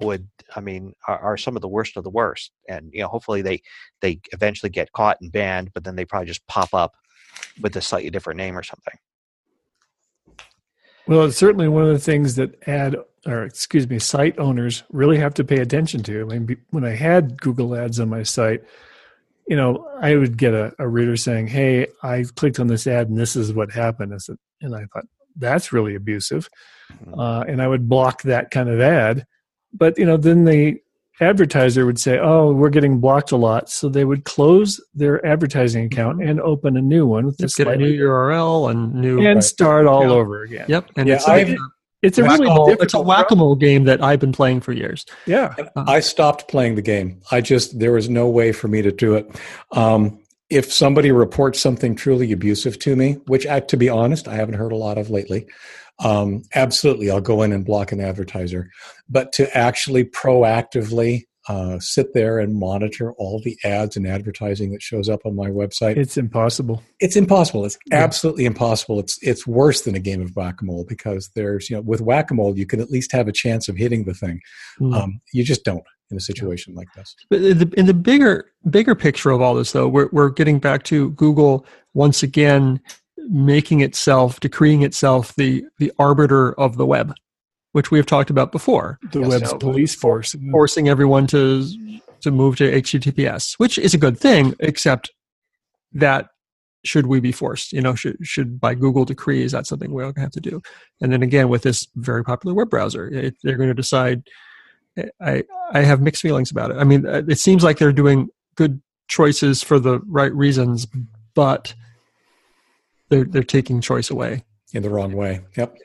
[0.00, 2.52] would, I mean, are, are some of the worst of the worst.
[2.68, 3.62] And, you know, hopefully they,
[4.00, 6.94] they eventually get caught and banned, but then they probably just pop up
[7.60, 8.94] with a slightly different name or something.
[11.06, 15.18] Well, it's certainly one of the things that ad or excuse me, site owners really
[15.18, 16.22] have to pay attention to.
[16.22, 18.62] I mean, when I had Google Ads on my site,
[19.46, 23.08] you know, I would get a, a reader saying, "Hey, I clicked on this ad
[23.08, 24.18] and this is what happened."
[24.60, 25.06] And I thought
[25.36, 26.48] that's really abusive,
[27.16, 29.26] uh, and I would block that kind of ad.
[29.72, 30.76] But you know, then the
[31.20, 35.84] advertiser would say, "Oh, we're getting blocked a lot," so they would close their advertising
[35.86, 39.18] account and open a new one with Just get a new URL and new.
[39.18, 39.44] and Right.
[39.44, 40.10] start all Yeah.
[40.10, 40.66] over again.
[40.68, 41.56] Yep, and Yeah, it's, like a
[42.02, 45.04] It's a really whack-a-mole- difficult it's a whack-a-mole game that I've been playing for years.
[45.26, 45.54] Yeah.
[45.76, 47.16] I stopped playing the game.
[47.32, 49.28] I just there was no way for me to do it.
[49.72, 54.34] Um, if somebody reports something truly abusive to me, which I, to be honest, I
[54.36, 55.46] haven't heard a lot of lately,
[56.04, 58.70] um, absolutely, I'll go in and block an advertiser.
[59.08, 64.82] But to actually proactively uh, sit there and monitor all the ads and advertising that
[64.82, 66.82] shows up on my website, It's impossible.
[67.00, 67.64] it's impossible.
[67.64, 67.96] It's Yeah.
[68.04, 69.00] absolutely impossible.
[69.00, 72.02] It's it's worse than a game of whack a mole because there's you know with
[72.02, 74.40] whack a mole you can at least have a chance of hitting the thing.
[74.78, 74.92] Hmm.
[74.92, 77.14] Um, you just don't in a situation like this.
[77.30, 80.58] But in the, in the bigger bigger picture of all this, though, we're we're getting
[80.58, 82.78] back to Google once again
[83.30, 87.14] making itself, decreeing itself the the arbiter of the web,
[87.72, 89.58] which we have talked about before, The Yes, web's no.
[89.58, 90.34] police force.
[90.52, 91.66] forcing everyone to
[92.20, 95.10] to move to HTTPS, which is a good thing, except
[95.92, 96.28] that
[96.84, 97.72] should we be forced?
[97.72, 100.40] You know, should should by Google decree is that something we're going to have to
[100.40, 100.62] do?
[101.00, 104.22] And then again, with this very popular web browser, if they're going to decide.
[105.20, 106.76] I I have mixed feelings about it.
[106.76, 110.88] I mean, uh, it seems like they're doing good choices for the right reasons,
[111.34, 111.72] but
[113.08, 114.44] they're they're taking choice away.
[114.74, 115.40] in the wrong way.
[115.56, 115.76] Yep.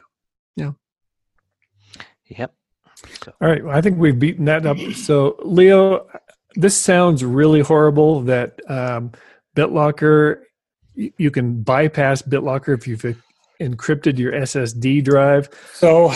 [0.55, 0.71] Yeah.
[2.27, 2.53] Yep.
[3.41, 3.63] All right.
[3.63, 4.77] Well, I think we've beaten that up.
[4.93, 6.07] So, Leo,
[6.55, 9.11] this sounds really horrible that um,
[9.55, 10.41] BitLocker,
[10.95, 13.03] you can bypass BitLocker if you've
[13.61, 15.49] encrypted your SSD drive.
[15.73, 16.09] So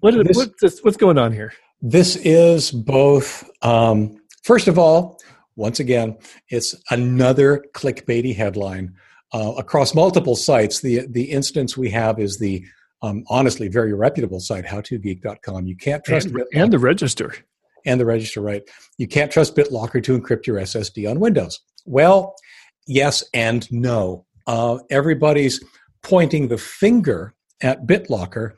[0.00, 1.52] What is, This- what's, this, what's going on here?
[1.82, 3.48] this is both.
[3.62, 5.20] Um, first of all,
[5.56, 6.16] once again,
[6.48, 8.94] it's another clickbaity headline
[9.34, 10.80] uh, across multiple sites.
[10.80, 12.64] The the instance we have is the
[13.02, 15.66] um, honestly very reputable site howtogeek.com.
[15.66, 17.34] You can't trust And, and the register.
[17.84, 18.62] and the register right.
[18.96, 21.60] You can't trust BitLocker to encrypt your SSD on Windows.
[21.84, 22.34] Well,
[22.86, 24.24] yes and no.
[24.46, 25.62] Uh, everybody's
[26.02, 28.52] pointing the finger at BitLocker,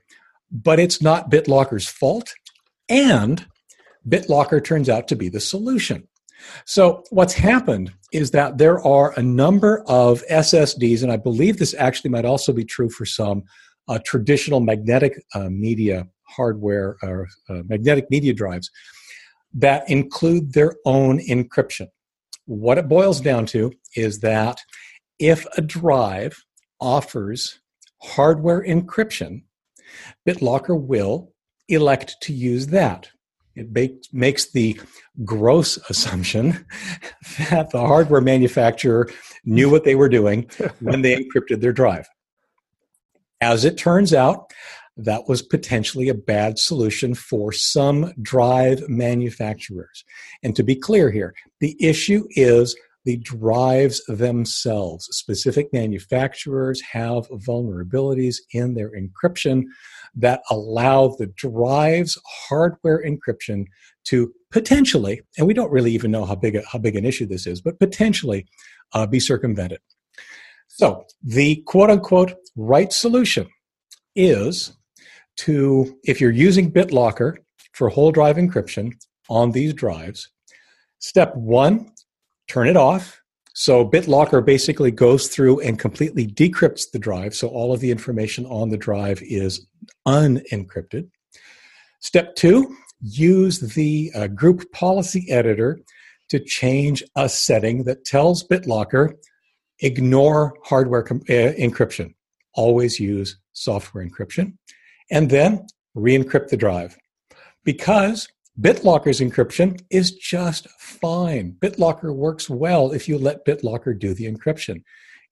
[0.53, 2.33] but it's not BitLocker's fault.
[2.89, 3.45] And
[4.09, 6.07] BitLocker turns out to be the solution.
[6.64, 11.75] So, what's happened is that there are a number of SSDs, and I believe this
[11.75, 13.44] actually might also be true for some
[13.88, 18.70] uh, traditional magnetic uh, media hardware or uh, magnetic media drives
[19.55, 21.88] that include their own encryption.
[22.44, 24.61] What it boils down to is that
[25.18, 26.37] if a drive
[26.81, 27.61] offers
[28.03, 29.42] hardware encryption,
[30.29, 31.33] BitLocker will
[31.68, 33.09] elect to use that.
[33.57, 34.79] It make, makes the
[35.25, 36.66] gross assumption
[37.51, 39.09] that the hardware manufacturer
[39.45, 40.49] knew what they were doing
[40.81, 42.09] when they encrypted their drive.
[43.40, 44.53] As it turns out,
[44.99, 50.05] that was potentially a bad solution for some drive manufacturers.
[50.42, 55.09] And to be clear here, the issue is the drives themselves.
[55.12, 59.62] Specific manufacturers have vulnerabilities in their encryption
[60.16, 63.64] that allow the drive's hardware encryption
[64.09, 67.27] to potentially, and we don't really even know how big a, how big an issue
[67.27, 68.45] this is, but potentially
[68.92, 69.79] uh, be circumvented.
[70.66, 73.47] So the quote unquote right solution
[74.16, 74.77] is
[75.37, 77.37] to, if you're using BitLocker
[77.73, 78.92] for whole drive encryption
[79.29, 80.29] on these drives,
[80.99, 81.92] step one,
[82.49, 83.21] turn it off.
[83.55, 87.35] So BitLocker basically goes through and completely decrypts the drive.
[87.35, 89.67] So all of the information on the drive is
[90.07, 91.09] unencrypted.
[92.01, 95.81] Step two, use the uh, group policy editor
[96.29, 99.15] to change a setting that tells BitLocker
[99.81, 102.15] ignore hardware com- uh, encryption.
[102.55, 104.57] Always use software encryption.
[105.11, 106.97] And then re encrypt the drive.
[107.65, 108.29] Because
[108.61, 111.57] BitLocker's encryption is just fine.
[111.61, 114.83] BitLocker works well if you let BitLocker do the encryption.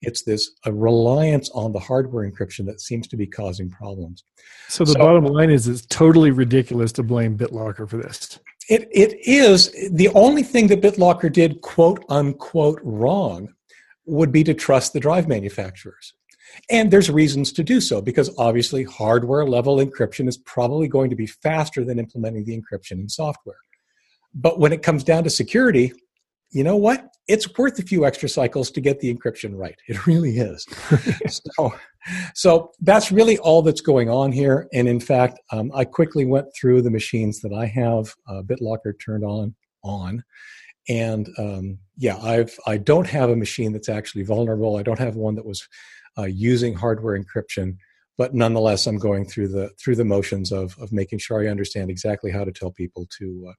[0.03, 4.25] It's this a reliance on the hardware encryption that seems to be causing problems.
[4.69, 8.39] So the so, bottom line is it's totally ridiculous to blame BitLocker for this.
[8.69, 13.49] It it is the only thing that BitLocker did quote unquote wrong
[14.05, 16.13] would be to trust the drive manufacturers.
[16.71, 21.17] And there's reasons to do so because obviously hardware level encryption is probably going to
[21.17, 23.57] be faster than implementing the encryption in software.
[24.35, 25.93] But when it comes down to security,
[26.51, 27.09] you know what?
[27.27, 29.77] It's worth a few extra cycles to get the encryption right.
[29.89, 30.67] It really is.
[31.29, 31.75] so,
[32.35, 34.69] so that's really all that's going on here.
[34.73, 38.95] And in fact, um, I quickly went through the machines that I have uh, BitLocker
[39.05, 40.23] turned on on,
[40.89, 44.77] and um, yeah, I've I don't have a machine that's actually vulnerable.
[44.77, 45.67] I don't have one that was
[46.19, 47.77] uh, using hardware encryption
[48.17, 51.91] but nonetheless i'm going through the through the motions of of making sure i understand
[51.91, 53.53] exactly how to tell people to uh,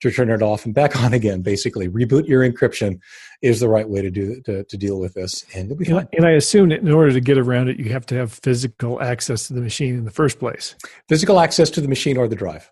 [0.00, 2.98] to turn it off and back on again basically reboot your encryption
[3.42, 6.08] is the right way to do to, to deal with this and be fine.
[6.12, 9.00] and i assume that in order to get around it you have to have physical
[9.02, 10.74] access to the machine in the first place
[11.08, 12.70] physical access to the machine or the drive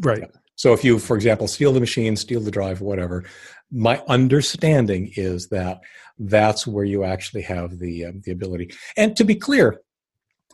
[0.00, 0.40] right yeah.
[0.54, 3.24] so if you for example steal the machine steal the drive whatever
[3.72, 5.80] my understanding is that
[6.18, 9.80] that's where you actually have the um, the ability and to be clear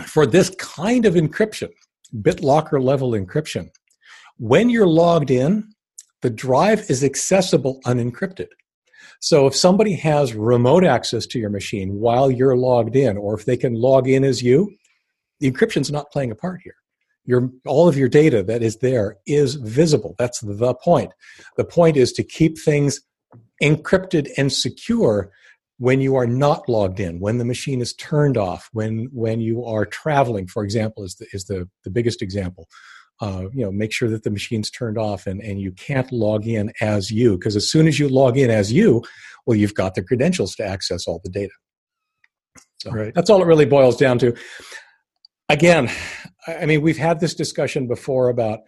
[0.06, 1.70] for this kind of encryption,
[2.16, 3.68] BitLocker level encryption,
[4.38, 5.68] when you're logged in,
[6.22, 8.48] the drive is accessible unencrypted.
[9.20, 13.44] So if somebody has remote access to your machine while you're logged in, or if
[13.44, 14.74] they can log in as you,
[15.40, 16.74] the encryption's not playing a part here.
[17.24, 20.16] Your, all of your data that is there is visible.
[20.18, 21.12] That's the point.
[21.56, 23.00] The point is to keep things
[23.62, 25.30] encrypted and secure
[25.82, 29.64] when you are not logged in, when the machine is turned off, when when you
[29.64, 32.68] are traveling, for example, is the is the, the biggest example.
[33.20, 36.46] Uh, you know, make sure that the machine's turned off and, and you can't log
[36.46, 39.02] in as you, because as soon as you log in as you,
[39.44, 41.52] well, you've got the credentials to access all the data.
[42.78, 43.12] So right.
[43.12, 44.36] that's all it really boils down to.
[45.48, 45.90] Again,
[46.46, 48.60] I mean, we've had this discussion before about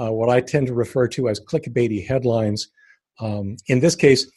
[0.00, 2.68] uh, what I tend to refer to as clickbaity headlines.
[3.18, 4.30] Um, in this case,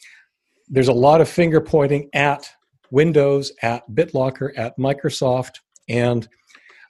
[0.68, 2.48] there's a lot of finger pointing at
[2.90, 6.28] Windows, at BitLocker, at Microsoft, and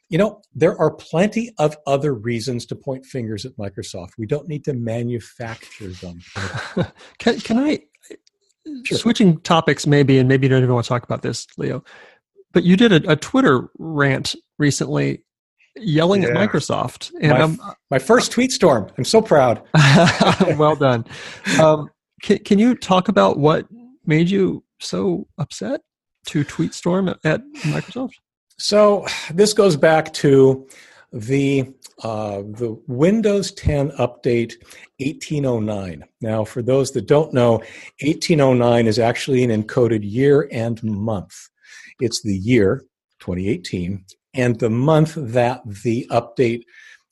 [0.08, 4.10] you know there are plenty of other reasons to point fingers at Microsoft.
[4.18, 6.20] We don't need to manufacture them.
[7.18, 7.80] can, can I?
[8.84, 8.96] Sure.
[8.96, 11.84] Switching topics, maybe, and maybe you don't even want to talk about this, Leo.
[12.52, 15.22] But you did a, a Twitter rant recently
[15.76, 16.28] yelling yeah.
[16.28, 17.12] at Microsoft.
[17.20, 18.90] And my, my, first tweet storm.
[18.96, 19.62] I'm so proud.
[20.56, 21.04] well done.
[21.60, 21.90] Um,
[22.24, 23.66] can, can you talk about what
[24.06, 25.82] made you so upset
[26.26, 28.14] to tweet storm at, at Microsoft?
[28.58, 30.66] So this goes back to
[31.12, 34.54] the uh, the Windows 10 update
[34.98, 36.04] 1809.
[36.20, 37.52] Now, for those that don't know,
[38.02, 41.50] 1809 is actually an encoded year and month.
[42.00, 42.84] It's the year
[43.20, 46.64] 2018 and the month that the update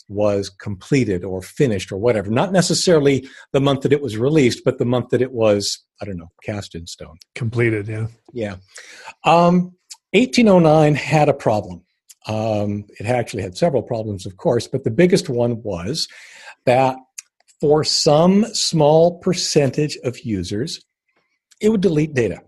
[0.09, 2.31] was completed or finished or whatever.
[2.31, 6.05] Not necessarily the month that it was released, but the month that it was, I
[6.05, 7.17] don't know, cast in stone.
[7.35, 8.07] Completed, yeah.
[8.33, 8.57] Yeah.
[9.25, 9.73] Um,
[10.13, 11.85] 1809 had a problem.
[12.27, 16.07] Um, it actually had several problems, of course, but the biggest one was
[16.67, 16.97] that
[17.61, 20.81] for some small percentage of users,
[21.61, 22.43] it would delete data.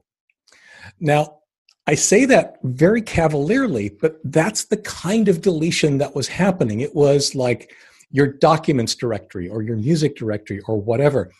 [1.01, 1.39] Now,
[1.87, 6.81] I say that very cavalierly, but that's the kind of deletion that was happening.
[6.81, 7.75] It was like
[8.11, 11.31] your documents directory or your music directory or whatever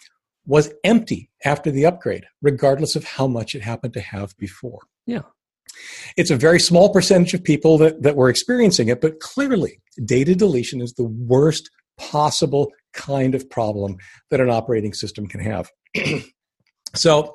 [0.47, 4.81] was empty after the upgrade, regardless of how much it happened to have before.
[5.07, 5.23] Yeah.
[6.17, 10.35] It's a very small percentage of people that, that were experiencing it, but clearly data
[10.35, 13.97] deletion is the worst possible kind of problem
[14.31, 15.71] that an operating system can have.
[16.95, 17.35] so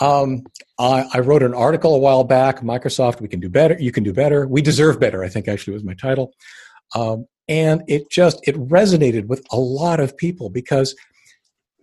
[0.00, 0.44] um,
[0.78, 2.60] I, I, wrote an article a while back.
[2.60, 3.76] Microsoft, we can do better.
[3.80, 4.46] You can do better.
[4.46, 5.24] We deserve better.
[5.24, 6.32] I think actually was my title,
[6.94, 10.94] um, and it just it resonated with a lot of people because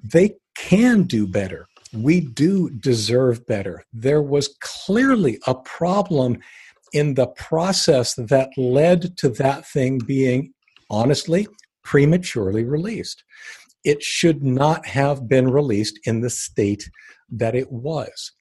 [0.04, 1.68] they can do better.
[1.94, 3.84] We do deserve better.
[3.92, 6.40] There was clearly a problem
[6.94, 10.54] in the process that led to that thing being
[10.90, 11.48] honestly
[11.84, 13.24] prematurely released.
[13.84, 16.90] it should not have been released in the state
[17.38, 18.32] that it was.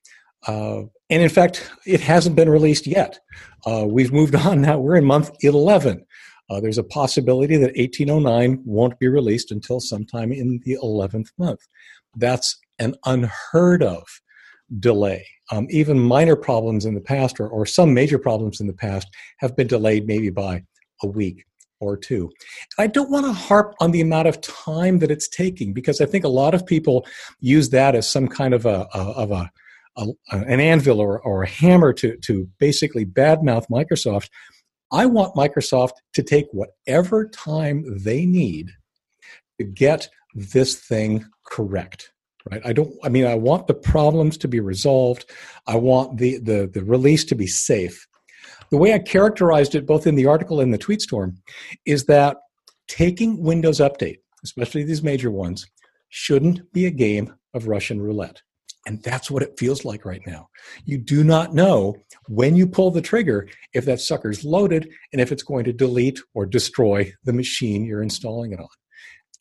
[0.47, 3.19] Uh, and in fact, it hasn't been released yet.
[3.67, 4.79] Uh, we've moved on now.
[4.79, 6.05] We're in month 11.
[6.51, 11.61] Uh, there's a possibility that 1809 won't be released until sometime in the 11th month.
[12.17, 14.05] That's an unheard of
[14.79, 15.27] delay.
[15.51, 19.09] Um, even minor problems in the past, or, or some major problems in the past,
[19.39, 20.63] have been delayed maybe by
[21.03, 21.45] a week
[21.85, 22.31] or two.
[22.79, 26.07] I don't want to harp on the amount of time that it's taking because I
[26.07, 27.07] think a lot of people
[27.41, 29.51] use that as some kind of a, a of a,
[29.97, 34.29] a, an anvil or, or a hammer to to basically badmouth Microsoft.
[34.93, 38.71] I want Microsoft to take whatever time they need
[39.59, 42.13] to get this thing correct
[42.51, 45.31] right i don't i mean i want the problems to be resolved
[45.67, 48.07] i want the the, the release to be safe
[48.71, 51.37] the way i characterized it both in the article and the tweet storm
[51.87, 52.37] is that
[52.89, 55.67] taking windows update especially these major ones
[56.09, 58.43] shouldn't be a game of russian roulette
[58.87, 60.49] and that's what it feels like right now.
[60.85, 61.97] You do not know
[62.29, 66.21] when you pull the trigger if that sucker's loaded and if it's going to delete
[66.35, 68.69] or destroy the machine you're installing it on.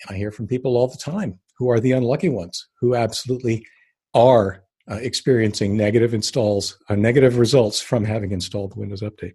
[0.07, 3.65] And I hear from people all the time who are the unlucky ones who absolutely
[4.13, 9.33] are uh, experiencing negative installs, uh, negative results from having installed the Windows Update.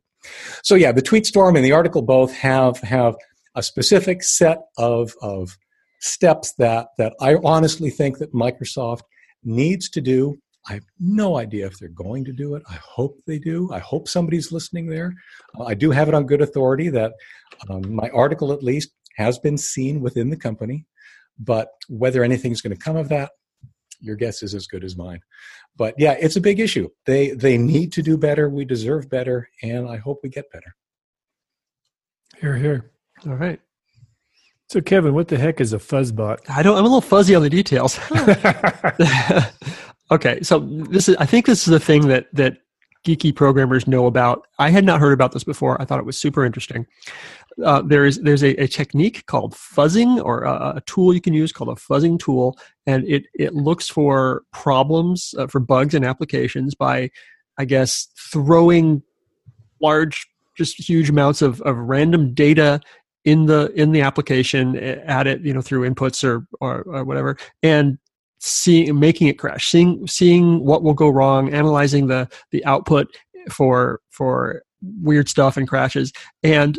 [0.63, 3.17] So yeah, the tweet storm and the article both have have
[3.55, 5.57] a specific set of of
[6.01, 9.03] steps that that I honestly think that Microsoft
[9.45, 10.39] needs to do.
[10.69, 12.63] I have no idea if they're going to do it.
[12.69, 13.71] I hope they do.
[13.73, 15.15] I hope somebody's listening there.
[15.59, 17.13] Uh, I do have it on good authority that
[17.71, 20.85] um, my article, at least, has been seen within the company.
[21.39, 23.31] But whether anything's going to come of that,
[24.01, 25.21] your guess is as good as mine.
[25.77, 26.89] But yeah, it's a big issue.
[27.07, 28.49] They they need to do better.
[28.49, 30.75] We deserve better, and I hope we get better.
[32.41, 32.93] Here, here.
[33.27, 33.61] All right.
[34.69, 36.39] So, Kevin, what the heck is a fuzzbot?
[36.49, 36.77] I don't.
[36.77, 37.99] I'm a little fuzzy on the details.
[40.11, 41.17] okay, so this is.
[41.17, 42.59] I think this is the thing that that
[43.07, 44.47] geeky programmers know about.
[44.59, 45.81] I had not heard about this before.
[45.81, 46.87] I thought it was super interesting.
[47.65, 51.35] Uh, there is there's a, a, technique called fuzzing, or a, a, tool you can
[51.35, 52.57] use called a fuzzing tool,
[52.87, 57.11] and it it looks for problems uh, for bugs in applications by,
[57.59, 59.03] I guess, throwing
[59.81, 62.81] large, just huge amounts of, of random data
[63.25, 67.37] in the in the application at it you know through inputs or or, or whatever
[67.65, 67.99] and
[68.39, 73.09] seeing making it crash seeing seeing what will go wrong analyzing the the output
[73.51, 74.63] for for
[75.03, 76.13] weird stuff and crashes.
[76.43, 76.79] And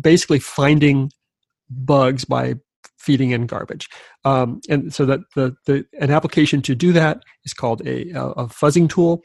[0.00, 1.10] basically finding
[1.70, 2.54] bugs by
[2.98, 3.88] feeding in garbage
[4.24, 8.46] um, and so that the, the an application to do that is called a, a
[8.46, 9.22] fuzzing tool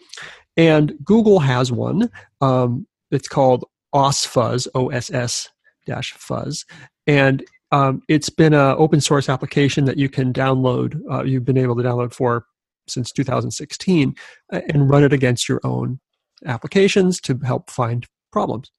[0.57, 2.09] and google has one
[2.41, 5.49] um, it's called OSFuzz, OSS
[5.85, 6.65] dash fuzz.
[7.07, 11.57] And um, it's been an open source application that you can download, uh, you've been
[11.57, 12.45] able to download for
[12.87, 14.15] since 2016
[14.51, 15.99] uh, and run it against your own
[16.45, 18.71] applications to help find problems.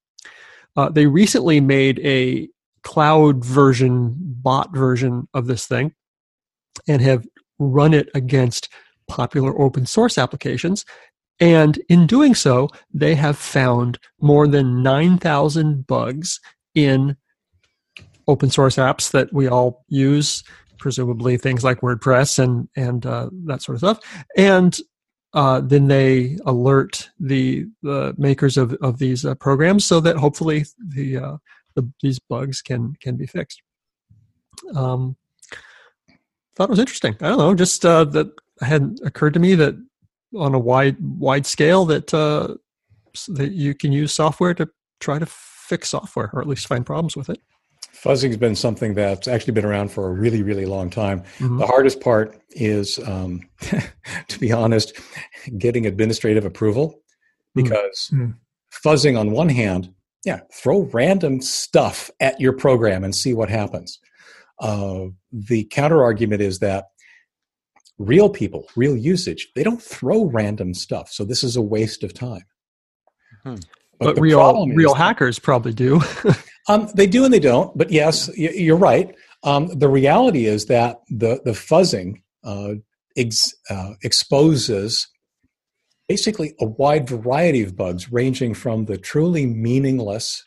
[0.77, 2.49] Uh, they recently made a
[2.83, 5.93] cloud version, bot version of this thing,
[6.89, 7.27] and have
[7.59, 8.69] run it against
[9.09, 10.85] popular open source applications
[11.41, 16.39] and in doing so, they have found more than 9,000 bugs
[16.75, 17.17] in
[18.29, 20.45] open source apps that we all use,
[20.79, 24.25] presumably things like WordPress and, and uh, that sort of stuff.
[24.37, 24.79] And
[25.33, 30.65] uh, then they alert the, the makers of, of these uh, programs so that hopefully
[30.79, 31.37] the, uh,
[31.75, 33.63] the, these bugs can, can be fixed.
[34.75, 35.17] Um,
[36.55, 37.17] thought it was interesting.
[37.21, 39.75] I don't know, just uh, that hadn't occurred to me that
[40.37, 42.55] on a wide wide scale that uh,
[43.29, 44.69] that you can use software to
[45.01, 47.41] try to fix software or at least find problems with it.
[48.03, 51.21] Fuzzing's been something that's actually been around for a really, really long time.
[51.39, 51.59] Mm-hmm.
[51.59, 53.43] The hardest part is, um,
[54.29, 54.99] to be honest,
[55.59, 57.03] getting administrative approval
[57.57, 57.63] mm.
[57.63, 58.31] because mm-hmm.
[58.85, 59.93] fuzzing on one hand,
[60.25, 63.99] yeah, throw random stuff at your program and see what happens.
[64.61, 66.87] Uh, the counter argument is that
[67.99, 71.11] real people, real usage, they don't throw random stuff.
[71.11, 72.45] So this is a waste of time.
[73.43, 73.57] Hmm.
[73.99, 76.01] But, but real real hackers probably do.
[76.71, 77.77] um, they do and they don't.
[77.77, 79.15] But yes, you're right.
[79.43, 82.75] Um, the reality is that the the fuzzing uh,
[83.17, 85.09] ex, uh, exposes
[86.09, 90.45] basically a wide variety of bugs, ranging from the truly meaningless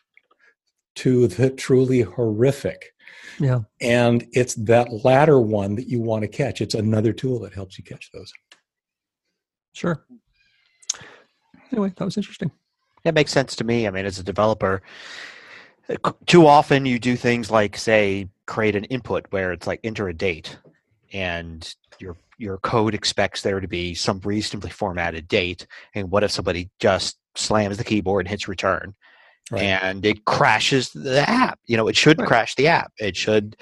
[0.96, 2.92] to the truly horrific.
[3.40, 3.60] Yeah.
[3.80, 6.60] And it's that latter one that you want to catch.
[6.60, 8.32] It's another tool that helps you catch those.
[9.72, 10.04] Sure.
[11.72, 12.52] Anyway, that was interesting.
[13.04, 13.86] It makes sense to me.
[13.86, 14.82] I mean, as a developer,
[16.26, 20.14] too often you do things like say create an input where it's like enter a
[20.14, 20.56] date
[21.12, 26.30] and your your code expects there to be some reasonably formatted date and what if
[26.30, 28.94] somebody just slams the keyboard and hits return
[29.50, 29.62] right.
[29.62, 32.28] and it crashes the app you know it should right.
[32.28, 33.56] crash the app it should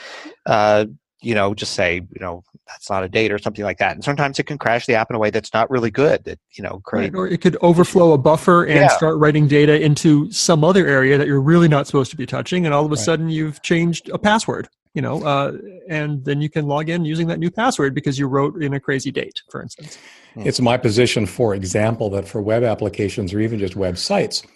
[0.46, 0.84] uh,
[1.22, 4.04] you know just say you know that's not a date or something like that and
[4.04, 6.62] sometimes it can crash the app in a way that's not really good that you
[6.62, 7.18] know create right.
[7.18, 8.88] or it could overflow a buffer and yeah.
[8.88, 12.64] start writing data into some other area that you're really not supposed to be touching
[12.64, 15.52] and all of a sudden you've changed a password you know, uh,
[15.88, 18.80] and then you can log in using that new password because you wrote in a
[18.80, 19.98] crazy date, for instance.
[20.34, 20.42] Hmm.
[20.46, 24.46] It's my position, for example, that for web applications or even just websites,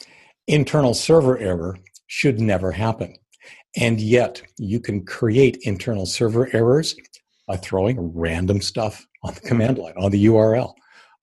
[0.47, 3.17] internal server error should never happen.
[3.77, 6.97] And yet, you can create internal server errors
[7.47, 10.75] by throwing random stuff on the command line, on the URL.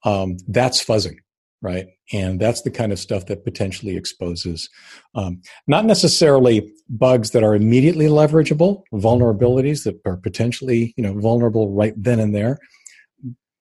[0.05, 1.17] Um, that's fuzzing
[1.63, 1.87] right?
[2.11, 4.69] And that's the kind of stuff that potentially exposes
[5.15, 11.73] um, not necessarily bugs that are immediately leverageable, vulnerabilities that are potentially you know vulnerable
[11.73, 12.59] right then and there,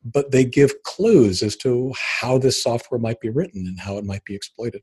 [0.05, 4.05] but they give clues as to how this software might be written and how it
[4.05, 4.83] might be exploited.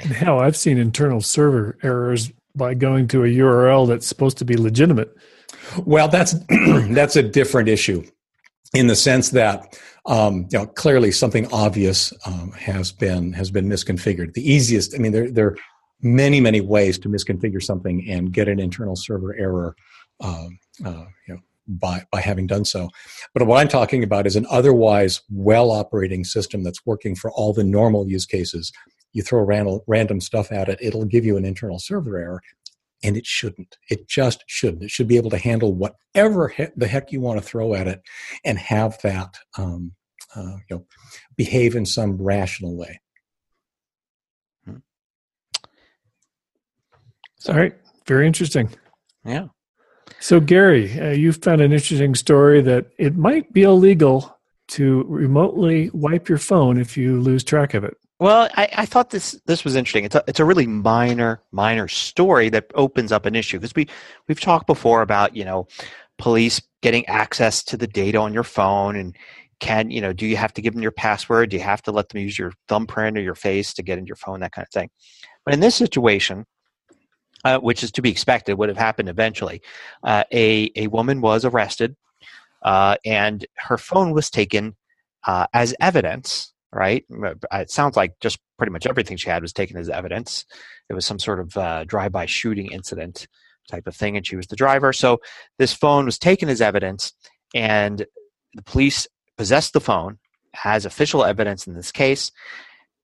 [0.00, 4.44] And hell, I've seen internal server errors by going to a URL that's supposed to
[4.44, 5.14] be legitimate.
[5.84, 6.34] Well, that's
[6.90, 8.04] that's a different issue
[8.74, 13.68] in the sense that um, you know, clearly something obvious um, has been has been
[13.68, 14.34] misconfigured.
[14.34, 15.56] The easiest, I mean, there there are
[16.00, 19.76] many many ways to misconfigure something and get an internal server error,
[20.20, 22.88] um, uh, you know, by by having done so.
[23.32, 27.52] But what I'm talking about is an otherwise well operating system that's working for all
[27.52, 28.72] the normal use cases.
[29.12, 32.40] You throw random random stuff at it, it'll give you an internal server error,
[33.02, 33.76] and it shouldn't.
[33.90, 34.84] It just shouldn't.
[34.84, 37.88] It should be able to handle whatever he- the heck you want to throw at
[37.88, 38.02] it,
[38.44, 39.92] and have that um,
[40.34, 40.86] uh, you know
[41.36, 43.00] behave in some rational way.
[44.64, 44.76] Hmm.
[47.48, 47.74] All right,
[48.06, 48.70] very interesting.
[49.24, 49.48] Yeah.
[50.20, 54.38] So Gary, uh, you found an interesting story that it might be illegal
[54.68, 57.96] to remotely wipe your phone if you lose track of it.
[58.22, 60.04] Well, I, I, thought this this was interesting.
[60.04, 63.88] It's a it's a really minor minor story that opens up an issue because we
[64.28, 65.66] we've talked before about you know
[66.18, 69.16] police getting access to the data on your phone and
[69.58, 71.50] can you know do you have to give them your password?
[71.50, 74.10] Do you have to let them use your thumbprint or your face to get into
[74.10, 74.38] your phone?
[74.38, 74.90] That kind of thing.
[75.44, 76.46] But in this situation,
[77.44, 79.62] uh, which is to be expected, would have happened eventually.
[80.04, 81.96] Uh, a a woman was arrested,
[82.62, 84.76] uh, and her phone was taken
[85.26, 87.04] uh, as evidence right?
[87.52, 90.44] It sounds like just pretty much everything she had was taken as evidence.
[90.88, 93.26] It was some sort of uh, drive-by shooting incident
[93.70, 94.92] type of thing, and she was the driver.
[94.92, 95.20] So
[95.58, 97.12] this phone was taken as evidence,
[97.54, 98.06] and
[98.54, 99.06] the police
[99.36, 100.18] possessed the phone
[100.64, 102.30] as official evidence in this case.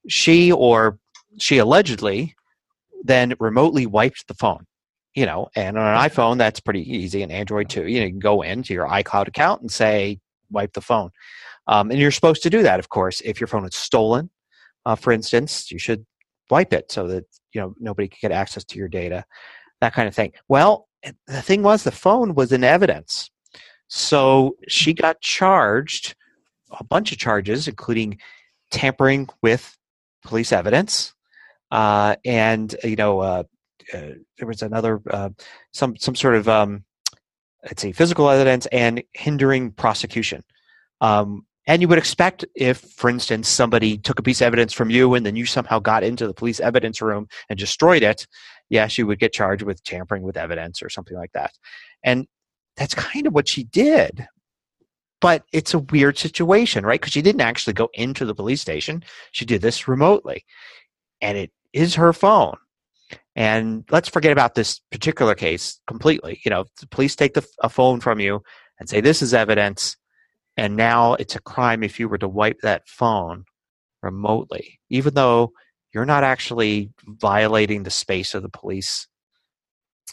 [0.08, 0.98] She or
[1.38, 2.34] she allegedly
[3.04, 4.66] then remotely wiped the phone.
[5.14, 7.22] You know, and on an iPhone, that's pretty easy.
[7.22, 7.88] And Android too.
[7.88, 11.10] You know, you can go into your iCloud account and say, wipe the phone.
[11.68, 13.20] Um, and you're supposed to do that, of course.
[13.20, 14.30] If your phone is stolen,
[14.86, 16.04] uh, for instance, you should
[16.50, 19.24] wipe it so that you know nobody can get access to your data,
[19.80, 20.32] that kind of thing.
[20.48, 20.88] Well,
[21.26, 23.30] the thing was, the phone was in evidence,
[23.86, 26.14] so she got charged
[26.70, 28.18] a bunch of charges, including
[28.70, 29.76] tampering with
[30.22, 31.14] police evidence,
[31.70, 33.42] uh, and you know uh,
[33.92, 35.30] uh, there was another uh,
[35.72, 36.84] some some sort of um,
[37.62, 40.42] let's see physical evidence and hindering prosecution.
[41.00, 44.88] Um, and you would expect if, for instance, somebody took a piece of evidence from
[44.88, 48.26] you and then you somehow got into the police evidence room and destroyed it,
[48.70, 51.52] yes, you would get charged with tampering with evidence or something like that.
[52.02, 52.26] And
[52.76, 54.26] that's kind of what she did.
[55.20, 56.98] But it's a weird situation, right?
[56.98, 59.04] Because she didn't actually go into the police station.
[59.32, 60.46] She did this remotely.
[61.20, 62.56] And it is her phone.
[63.36, 66.40] And let's forget about this particular case completely.
[66.46, 68.42] You know, the police take the, a phone from you
[68.80, 69.97] and say, this is evidence
[70.58, 73.44] and now it's a crime if you were to wipe that phone
[74.02, 75.52] remotely, even though
[75.94, 79.06] you're not actually violating the space of the police.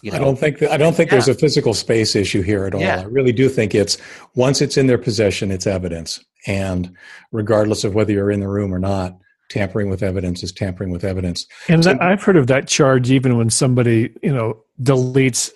[0.03, 0.17] You know?
[0.17, 1.15] I don't think that, I don't think yeah.
[1.15, 2.81] there's a physical space issue here at all.
[2.81, 3.01] Yeah.
[3.01, 3.97] I really do think it's
[4.35, 6.95] once it's in their possession, it's evidence, and
[7.31, 9.17] regardless of whether you're in the room or not,
[9.49, 11.47] tampering with evidence is tampering with evidence.
[11.67, 15.49] And so, I've heard of that charge even when somebody you know deletes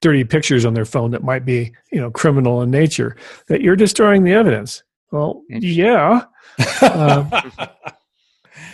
[0.00, 3.16] dirty pictures on their phone that might be you know criminal in nature
[3.48, 4.82] that you're destroying the evidence.
[5.10, 6.24] Well yeah.
[6.80, 7.42] Uh,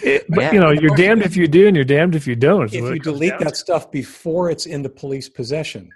[0.02, 2.36] it, but yeah, you know you're damned if you do and you're damned if you
[2.36, 3.54] don't if you delete that to.
[3.54, 5.90] stuff before it's in the police possession.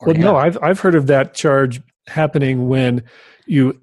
[0.00, 3.04] Well no i've i've heard of that charge happening when
[3.46, 3.80] you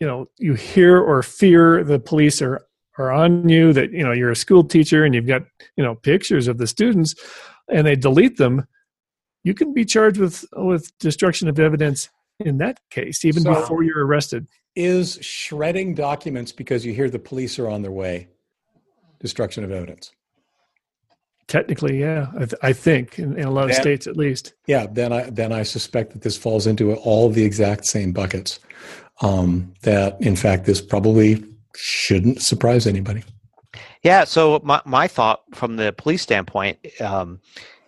[0.00, 2.66] you know you hear or fear the police are
[2.98, 5.42] are on you that you know you're a school teacher and you've got
[5.76, 7.14] you know pictures of the students
[7.70, 8.66] and they delete them
[9.46, 12.00] you can be charged with with destruction of evidence
[12.40, 17.18] in that case even So- before you're arrested Is shredding documents because you hear the
[17.30, 18.28] police are on their way
[19.20, 20.12] destruction of evidence?
[21.48, 24.54] technically yeah i, th- I think in, in a lot of That- states at least
[24.66, 28.58] Yeah, then I then I suspect that this falls into all the exact same buckets.
[29.22, 31.30] Um, that in fact this probably
[31.76, 33.22] shouldn't surprise anybody.
[34.02, 34.24] Yeah.
[34.24, 37.40] So my my thought from the police standpoint um,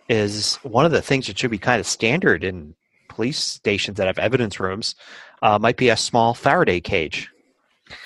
[0.09, 2.75] is one of the things that should be kind of standard in
[3.07, 4.95] police stations that have evidence rooms
[5.41, 7.29] uh, might be a small Faraday cage.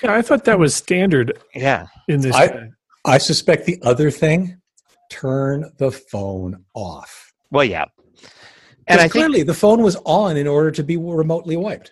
[0.03, 1.87] yeah i thought that was standard Yeah.
[2.07, 2.69] in this I-
[3.05, 4.61] I suspect the other thing,
[5.11, 7.33] turn the phone off.
[7.51, 7.83] Well, yeah.
[8.23, 8.31] And
[8.87, 11.91] And I think clearly the phone was on in order to be remotely wiped.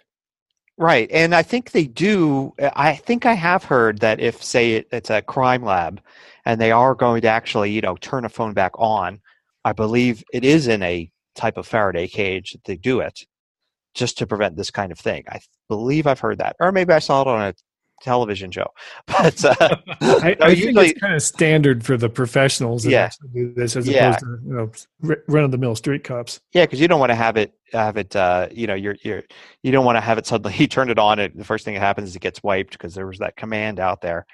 [0.78, 2.54] Right, and I think they do.
[2.62, 6.02] I think I have heard that if, say, it, it's a crime lab,
[6.46, 9.20] and they are going to actually, you know, turn a phone back on,
[9.64, 13.20] I believe it is in a type of Faraday cage that they do it,
[13.94, 15.24] just to prevent this kind of thing.
[15.30, 15.40] I
[15.70, 17.54] believe I've heard that, or maybe I saw it on a
[18.02, 18.66] television show.
[19.08, 19.56] But uh,
[20.02, 23.04] I, no, I think it's kind of standard for the professionals that Yeah.
[23.06, 24.08] actually do this as Yeah.
[24.10, 26.40] opposed to you know run of the mill street cops.
[26.54, 28.16] yeah, because you don't want to have it have it.
[28.16, 29.24] Uh, you know, you're you're
[29.62, 30.52] you don't want to have it suddenly.
[30.54, 32.96] He turned it on, and the first thing that happens is it gets wiped because
[32.96, 34.26] there was that command out there.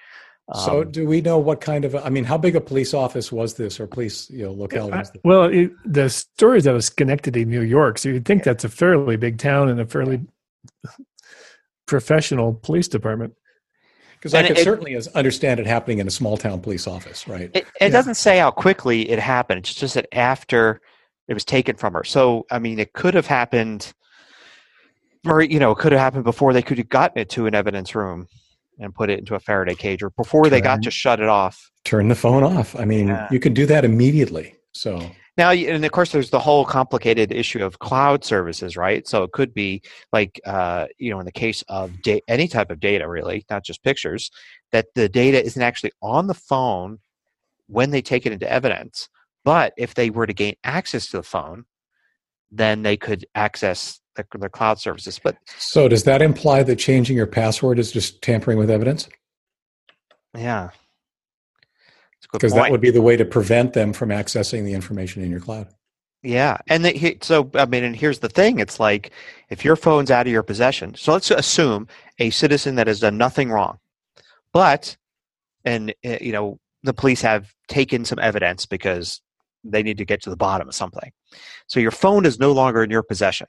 [0.56, 3.32] So Um, do we know what kind of I mean, how big a police office
[3.32, 5.22] was this or police, you know, locale was this?
[5.24, 8.70] Well, it, the story is out of Schenectady, New York, so you'd think that's a
[8.70, 10.22] fairly big town and a fairly
[11.86, 13.34] professional police department.
[14.16, 16.88] Because I And could it- certainly as- understand it happening in a small town police
[16.88, 17.52] office, right?
[17.54, 17.90] It, it Yeah.
[17.90, 19.60] doesn't say how quickly it happened.
[19.60, 20.82] It's just that after
[21.28, 22.04] it was taken from her.
[22.04, 23.94] So, I mean, it could have happened,
[25.26, 27.54] or, you know, it could have happened before they could have gotten it to an
[27.54, 28.28] evidence room
[28.80, 31.72] and put it into a Faraday cage or before they got to shut it off.
[31.84, 32.76] Turn the phone off.
[32.76, 33.28] I mean, Yeah.
[33.32, 34.56] you can do that immediately.
[34.74, 39.08] So Now, and of course, there's the whole complicated issue of cloud services, right?
[39.08, 42.72] So it could be like, uh, you know, in the case of da- any type
[42.72, 44.32] of data, really, not just pictures,
[44.72, 47.00] that the data isn't actually on the phone
[47.68, 49.10] when they take it into evidence.
[49.46, 51.66] But if they were to gain access to the phone,
[52.52, 55.20] then they could access the, the cloud services.
[55.24, 59.08] But so does that imply that changing your password is just tampering with evidence?
[60.36, 60.70] yeah,
[62.18, 64.74] It's a good Because that would be the way to prevent them from accessing the
[64.74, 65.68] information in your cloud.
[66.24, 69.12] Yeah, and the, he- so I mean, and here's the thing: it's like
[69.50, 70.96] if your phone's out of your possession.
[70.96, 71.88] So let's assume
[72.20, 73.80] a citizen that has done nothing wrong,
[74.52, 74.98] but
[75.64, 79.22] and uh, you know the police have taken some evidence because
[79.64, 81.12] they need to get to the bottom of something.
[81.68, 83.48] So your phone is no longer in your possession.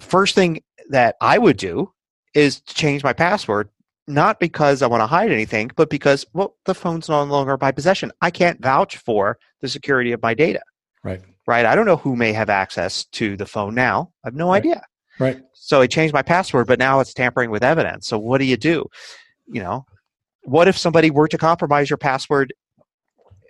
[0.00, 1.92] First thing that I would do
[2.34, 3.68] is to change my password,
[4.06, 7.72] not because I want to hide anything, but because well, the phone's no longer my
[7.72, 8.12] possession.
[8.20, 10.60] I can't vouch for the security of my data
[11.02, 11.20] Right.
[11.46, 11.64] right?
[11.66, 14.10] I don't know who may have access to the phone now.
[14.24, 14.58] I have no Right.
[14.58, 14.82] idea.
[15.18, 15.38] Right.
[15.54, 18.06] So I changed my password, but now it's tampering with evidence.
[18.08, 18.86] So what do you do?
[19.46, 19.86] You know,
[20.42, 22.52] what if somebody were to compromise your password,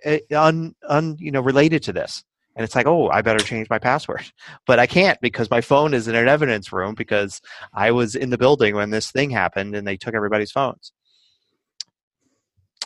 [0.03, 2.23] eh, un, un you know, related to this?
[2.55, 4.23] And it's like, oh, I better change my password,
[4.67, 7.41] but I can't because my phone is in an evidence room because
[7.73, 10.93] I was in the building when this thing happened and they took everybody's phones.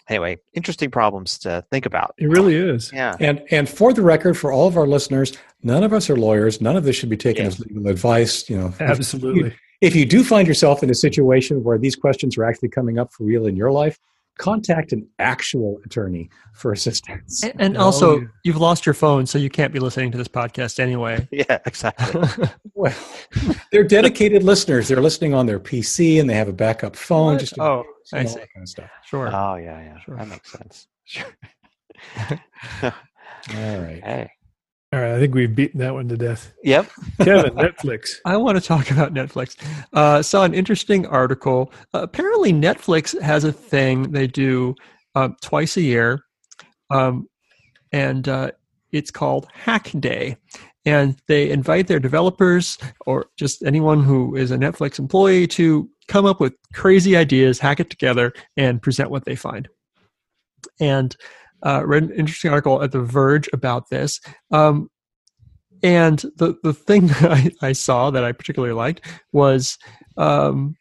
[0.08, 2.16] Anyway, interesting problems to think about.
[2.18, 2.92] It really is.
[2.92, 3.16] Yeah.
[3.20, 6.60] And and for the record, for all of our listeners, none of us are lawyers.
[6.62, 7.60] None of this should be taken Yes.
[7.60, 8.50] as legal advice.
[8.50, 9.56] You know, if- Absolutely.
[9.82, 13.14] If you do find yourself in a situation where these questions are actually coming up
[13.14, 13.98] for real in your life,
[14.40, 17.44] contact an actual attorney for assistance.
[17.44, 18.28] And, and also, yeah.
[18.44, 21.28] you've lost your phone, so you can't be listening to this podcast anyway.
[21.32, 22.48] Yeah, exactly.
[22.74, 22.96] Well,
[23.72, 24.88] they're dedicated listeners.
[24.88, 27.34] They're listening on their PC and they have a backup phone.
[27.34, 27.40] What?
[27.42, 27.84] Just to, Oh,
[28.14, 28.36] I see.
[28.40, 28.90] that kind of stuff.
[29.06, 29.28] Sure.
[29.28, 30.16] Oh yeah, yeah, Sure.
[30.16, 30.88] that makes sense.
[31.04, 31.26] Sure.
[32.84, 32.92] All
[33.82, 34.02] right.
[34.04, 34.30] hey.
[34.92, 36.52] All right, I think we've beaten that one to death.
[36.64, 36.90] Yep.
[37.22, 38.16] Kevin, Netflix.
[38.26, 39.56] I want to talk about Netflix.
[39.94, 41.72] Uh, saw an interesting article.
[41.94, 44.74] Uh, apparently, Netflix has a thing they do
[45.14, 46.26] uh, twice a year,
[46.90, 47.28] um,
[47.92, 48.50] and uh,
[48.92, 50.38] it's called Hack Day.
[50.86, 56.26] And they invite their developers or just anyone who is a Netflix employee to come
[56.26, 59.68] up with crazy ideas, hack it together, and present what they find.
[60.80, 61.16] And
[61.66, 64.20] uh, read an interesting article at The Verge about this.
[64.52, 64.90] Um,
[65.82, 69.02] and the the thing that I, I saw that I particularly liked
[69.32, 69.78] was
[70.18, 70.76] um,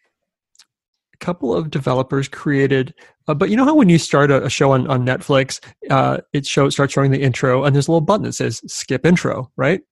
[1.15, 2.95] a couple of developers created.
[3.27, 5.61] Uh, but you know how when you start a, a show on, on Netflix,
[5.91, 9.05] uh, it show starts showing the intro, and there's a little button that says "skip
[9.05, 9.83] intro," right?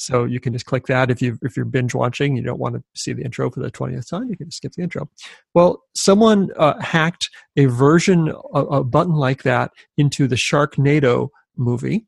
[0.00, 2.74] So you can just click that if you if you're binge watching, you don't want
[2.74, 5.10] to see the intro for the twentieth time, you can just skip the intro.
[5.52, 12.06] Well, someone uh, hacked a version, a, a button like that, into the Sharknado movie,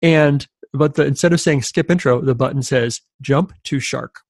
[0.00, 4.20] and but the, instead of saying skip intro, the button says jump to shark.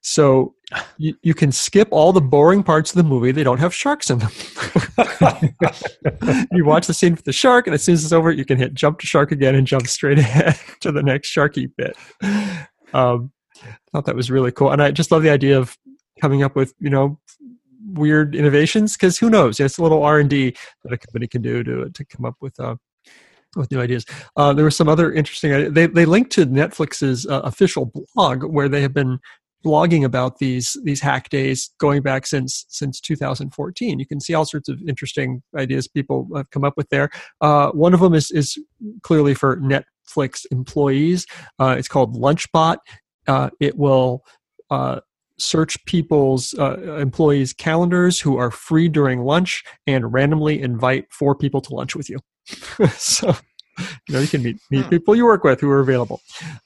[0.00, 0.54] So
[0.98, 3.32] you, you can skip all the boring parts of the movie.
[3.32, 4.30] They don't have sharks in them.
[6.52, 8.58] you watch the scene with the shark, and as soon as it's over, you can
[8.58, 11.96] hit jump to shark again and jump straight ahead to the next sharky bit.
[12.92, 15.76] Um, I thought that was really cool, and I just love the idea of
[16.20, 17.18] coming up with you know
[17.84, 19.60] weird innovations because who knows?
[19.60, 20.54] It's a little R and D
[20.84, 22.76] that a company can do to to come up with uh,
[23.56, 24.04] with new ideas.
[24.36, 25.72] Uh, there was some other interesting.
[25.72, 29.18] They they linked to Netflix's uh, official blog where they have been
[29.64, 33.98] blogging about these these hack days going back since since 2014.
[33.98, 37.10] You can see all sorts of interesting ideas people have come up with there.
[37.40, 38.58] Uh, one of them is is
[39.02, 41.26] clearly for Netflix employees.
[41.58, 42.78] Uh, it's called Lunchbot.
[43.26, 44.24] Uh, it will
[44.70, 45.00] uh,
[45.38, 51.60] search people's uh, employees' calendars who are free during lunch and randomly invite four people
[51.60, 52.18] to lunch with you.
[52.96, 53.34] so
[54.08, 54.90] you know you can meet meet hmm.
[54.90, 56.20] people you work with who are available.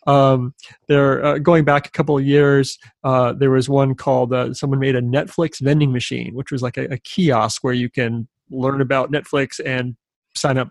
[0.07, 0.55] Um,
[0.89, 4.79] they're uh, going back a couple of years uh, there was one called uh, someone
[4.79, 8.81] made a netflix vending machine which was like a, a, kiosk where you can learn
[8.81, 9.97] about netflix and
[10.35, 10.71] sign up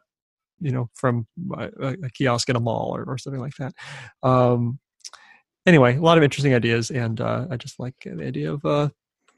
[0.60, 1.28] you know from
[1.58, 3.74] a, a kiosk in a mall or, or something like that.
[4.24, 4.80] Um,
[5.66, 8.90] anyway a lot of interesting ideas and uh, i just like the idea of uh,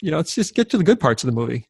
[0.01, 1.65] you know let's just get to the good parts of the movie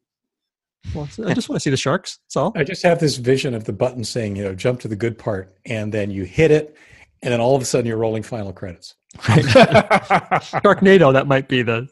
[0.93, 2.19] well, I just want to see the sharks.
[2.25, 2.53] That's all.
[2.55, 5.17] I just have this vision of the button saying, you know, jump to the good
[5.17, 6.75] part, and then you hit it,
[7.21, 8.95] and then all of a sudden you're rolling final credits.
[9.17, 11.87] Sharknado, that might be the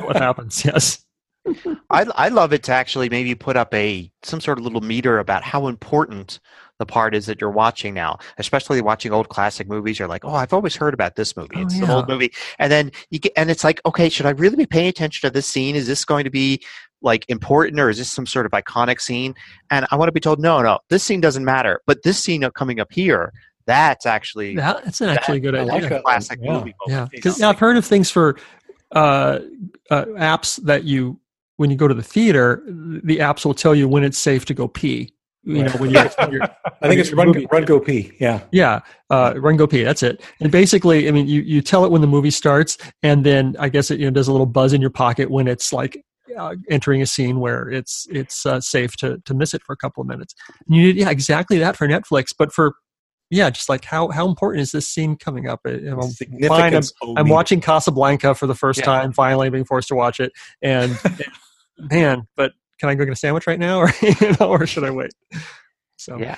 [0.04, 0.64] what happens.
[0.64, 1.04] Yes.
[1.90, 5.18] I I love it to actually maybe put up a some sort of little meter
[5.18, 6.38] about how important
[6.82, 10.00] the part is that you're watching now, especially watching old classic movies.
[10.00, 11.54] You're like, oh, I've always heard about this movie.
[11.54, 11.84] Oh, it's yeah.
[11.84, 14.66] an old movie, and then you get, and it's like, okay, should I really be
[14.66, 15.76] paying attention to this scene?
[15.76, 16.60] Is this going to be
[17.00, 19.34] like important or is this some sort of iconic scene?
[19.70, 21.80] And I want to be told, no, no, this scene doesn't matter.
[21.86, 23.32] But this scene coming up here,
[23.64, 25.90] that's actually that, that's an actually that, good idea.
[25.90, 26.52] Like classic yeah.
[26.52, 26.74] movie.
[26.88, 28.36] Yeah, because yeah, I've heard of things for
[28.90, 29.38] uh,
[29.88, 31.20] uh, apps that you
[31.58, 34.54] when you go to the theater, the apps will tell you when it's safe to
[34.54, 35.14] go pee.
[35.44, 36.42] You know, when you're, you're
[36.82, 38.12] I think it's run, run go pee.
[38.20, 38.80] Yeah, yeah,
[39.10, 39.82] uh, run go pee.
[39.82, 40.22] That's it.
[40.40, 43.68] And basically, I mean, you you tell it when the movie starts, and then I
[43.68, 46.04] guess it you know does a little buzz in your pocket when it's like
[46.38, 49.76] uh, entering a scene where it's it's uh, safe to to miss it for a
[49.76, 50.34] couple of minutes.
[50.66, 52.74] And you need yeah exactly that for Netflix, but for
[53.32, 55.60] yeah, just like how how important is this scene coming up?
[55.64, 56.00] I'm,
[56.46, 56.82] fine, I'm,
[57.16, 58.84] I'm, watching Casablanca for the first yeah.
[58.84, 61.24] time, finally being forced to watch it, and, and
[61.90, 62.52] man, but
[62.82, 65.12] can I go get a sandwich right now, or you know, or should I wait?
[65.96, 66.36] So yeah,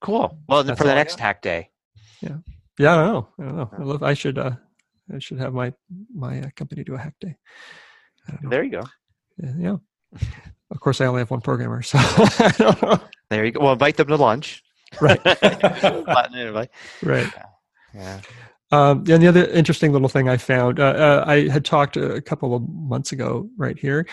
[0.00, 0.38] cool.
[0.48, 1.68] Well, for the next hack day.
[2.22, 2.38] Yeah,
[2.78, 2.94] yeah.
[2.94, 3.28] I don't know.
[3.38, 3.70] I don't know.
[3.78, 4.38] I, love, I should.
[4.38, 4.52] Uh,
[5.14, 5.74] I should have my
[6.14, 7.36] my uh, company do a hack day.
[8.42, 8.84] There you go.
[9.36, 9.76] Yeah, yeah.
[10.70, 11.98] Of course, I only have one programmer, so
[13.28, 13.60] there you go.
[13.60, 14.62] Well, invite them to lunch.
[14.98, 15.20] Right.
[17.02, 17.30] right.
[17.36, 17.44] Yeah.
[17.94, 18.20] yeah.
[18.72, 22.22] Um, and the other interesting little thing I found, uh, uh, I had talked a
[22.22, 24.06] couple of months ago, right here,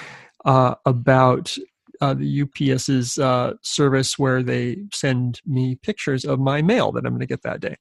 [0.44, 1.58] uh, about
[2.02, 7.14] uh, the UPS's uh, service where they send me pictures of my mail that I'm
[7.14, 7.76] going to get that day.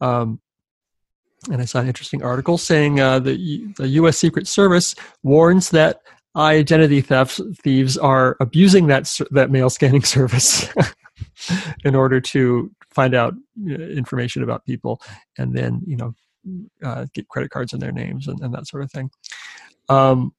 [0.00, 0.40] Um,
[1.50, 4.18] and I saw an interesting article saying uh, the, the U.S.
[4.18, 6.02] Secret Service warns that
[6.34, 10.66] identity thefts thieves are abusing that that mail scanning service
[11.84, 13.34] in order to find out
[13.66, 15.00] information about people
[15.38, 16.14] and then you know
[16.84, 19.10] uh, get credit cards in their names and, and that sort of thing.
[19.88, 20.32] Um,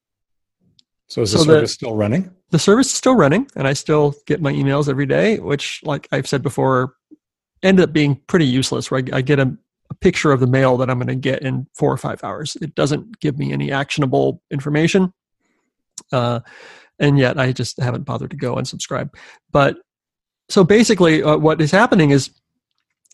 [1.08, 2.32] so is the so service the, still running?
[2.52, 6.08] The service is still running, and I still get my emails every day, which, like
[6.12, 6.94] I've said before,
[7.62, 8.90] ended up being pretty useless.
[8.90, 9.58] Where I, I get a
[9.94, 12.58] a picture of the mail that I'm going to get in four or five hours.
[12.62, 15.14] It doesn't give me any actionable information.
[16.12, 16.40] Uh,
[17.00, 19.14] and yet I just haven't bothered to go and subscribe.
[19.52, 19.78] But
[20.50, 22.32] so basically, uh, what is happening is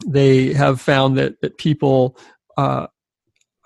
[0.06, 2.18] they have found that, that people,
[2.58, 2.88] uh,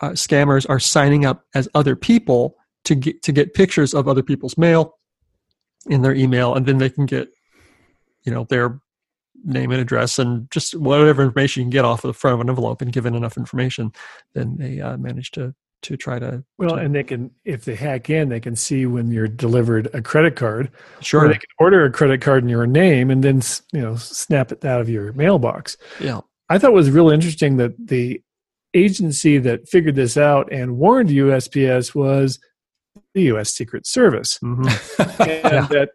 [0.02, 2.56] uh, scammers, are signing up as other people
[2.86, 4.98] to get, to get pictures of other people's mail
[5.88, 7.30] in their email, and then they can get,
[8.24, 8.80] you know, their
[9.46, 12.42] name and address and just whatever information you can get off of the front of
[12.42, 13.92] an envelope and given enough information,
[14.34, 15.54] then they uh, manage to
[15.84, 18.86] to try to well to, and they can if they hack in they can see
[18.86, 20.72] when you're delivered a credit card
[21.02, 24.52] sure they can order a credit card in your name and then you know snap
[24.52, 26.20] it out of your mailbox yeah
[26.50, 28.22] i thought it was really interesting that the
[28.74, 32.40] agency that figured this out and warned usps was
[33.14, 35.22] the us secret service mm-hmm.
[35.22, 35.68] and yeah.
[35.68, 35.90] that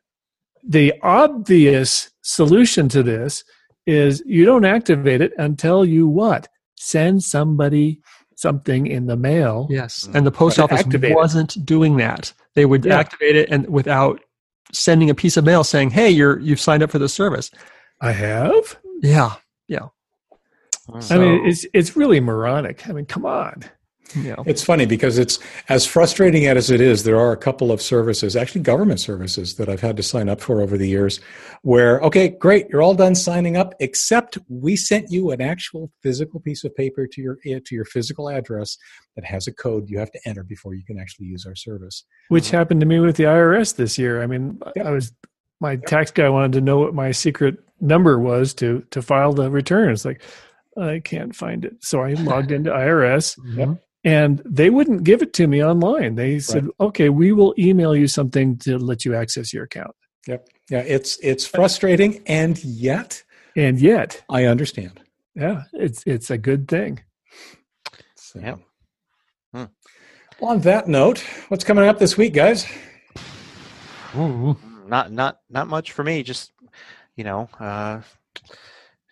[0.62, 3.42] the obvious solution to this
[3.86, 6.46] is you don't activate it until you what?
[6.76, 8.00] Send somebody
[8.38, 9.66] something in the mail.
[9.68, 12.32] Yes, and the post office wasn't doing that.
[12.54, 12.96] They would Yeah.
[12.98, 14.20] activate it and without
[14.72, 17.50] sending a piece of mail saying, "Hey, you're you've signed up for the service."
[18.00, 18.78] I have.
[19.02, 19.34] Yeah,
[19.66, 19.88] Yeah.
[21.10, 22.88] I mean, it's it's really moronic.
[22.88, 23.64] I mean, come on.
[24.16, 24.36] Yeah.
[24.46, 25.38] It's funny because it's
[25.68, 27.04] as frustrating as it is.
[27.04, 30.40] There are a couple of services, actually government services, that I've had to sign up
[30.40, 31.20] for over the years.
[31.62, 36.40] Where okay, great, you're all done signing up, except we sent you an actual physical
[36.40, 38.76] piece of paper to your eh, to your physical address
[39.16, 42.04] that has a code you have to enter before you can actually use our service.
[42.28, 44.22] Which happened to me with the IRS this year.
[44.22, 44.86] I mean, Yep.
[44.86, 45.12] I was
[45.60, 49.50] my tax guy wanted to know what my secret number was to to file the
[49.50, 49.90] return.
[49.92, 50.22] It's like
[50.80, 53.80] I can't find it, so I logged into IRS, Mhm.
[54.04, 56.14] And they wouldn't give it to me online.
[56.14, 59.94] They said, "Okay, we will email you something to let you access your account."
[60.26, 60.48] Yep.
[60.70, 63.22] Yeah, it's it's frustrating, and yet
[63.56, 65.00] And yet, I understand.
[65.34, 67.00] yeah, it's it's a good thing.
[68.16, 68.40] So.
[68.40, 68.58] Yep.
[69.54, 69.64] Hmm.
[70.40, 72.66] On that note, what's coming up this week, guys?
[74.16, 74.56] Ooh.
[74.86, 76.22] Not not not much for me.
[76.22, 76.52] Just
[77.16, 78.00] you know, uh,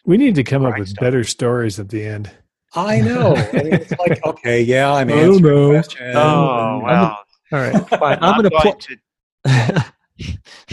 [0.05, 1.01] We need to come up with stuff.
[1.01, 2.31] better stories at the end.
[2.77, 3.35] I know.
[3.35, 5.71] I mean, it's like, okay, yeah, I'm Oh, answering no.
[5.71, 6.15] questions.
[6.17, 7.19] Oh, wow.
[7.53, 8.19] All right, fine.
[8.21, 8.97] I'm, gonna going pl- to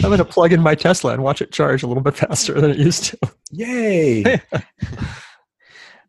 [0.02, 2.70] I'm gonna plug in my Tesla and watch it charge a little bit faster than
[2.70, 3.18] it used to.
[3.52, 4.40] Yay!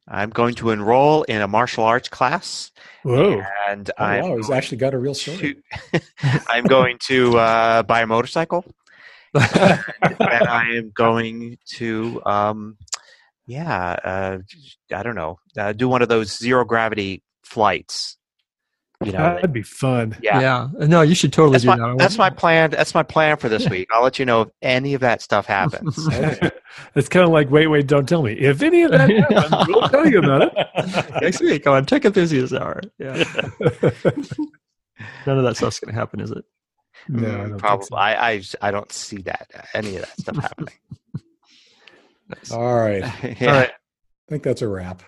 [0.07, 2.71] I'm going to enroll in a martial arts class,
[3.03, 3.41] Whoa!
[3.67, 5.57] and Oh, I'm wow, he's actually got a real story.
[5.93, 6.01] to,
[6.47, 8.65] I'm going to uh, buy a motorcycle,
[9.33, 9.43] and
[10.21, 12.77] I am going to, um,
[13.47, 14.37] yeah, uh,
[14.95, 18.17] I don't know, uh, do one of those zero gravity flights.
[19.03, 20.15] You know, That'd be fun.
[20.21, 20.39] yeah.
[20.39, 20.67] yeah.
[20.87, 21.97] No, you should totally That's do my, that.
[21.97, 22.71] that's my plan.
[22.71, 23.89] That's my plan for this week.
[23.91, 26.07] I'll let you know if any of that stuff happens.
[26.95, 28.33] it's kind of like wait, wait, don't tell me.
[28.33, 31.21] If any of that happens, we'll tell you about it.
[31.21, 32.81] next week on Tech Enthusiast Hour.
[32.97, 33.23] Yeah.
[35.25, 36.45] None of that stuff's gonna happen, is it?
[37.09, 37.85] no, I Mm, don't think probably.
[37.87, 37.95] so.
[37.97, 40.73] I, I I don't see that any of that stuff happening.
[42.51, 43.03] All right.
[43.03, 43.47] I yeah.
[43.51, 43.69] All right.
[43.69, 45.03] I think that's a wrap.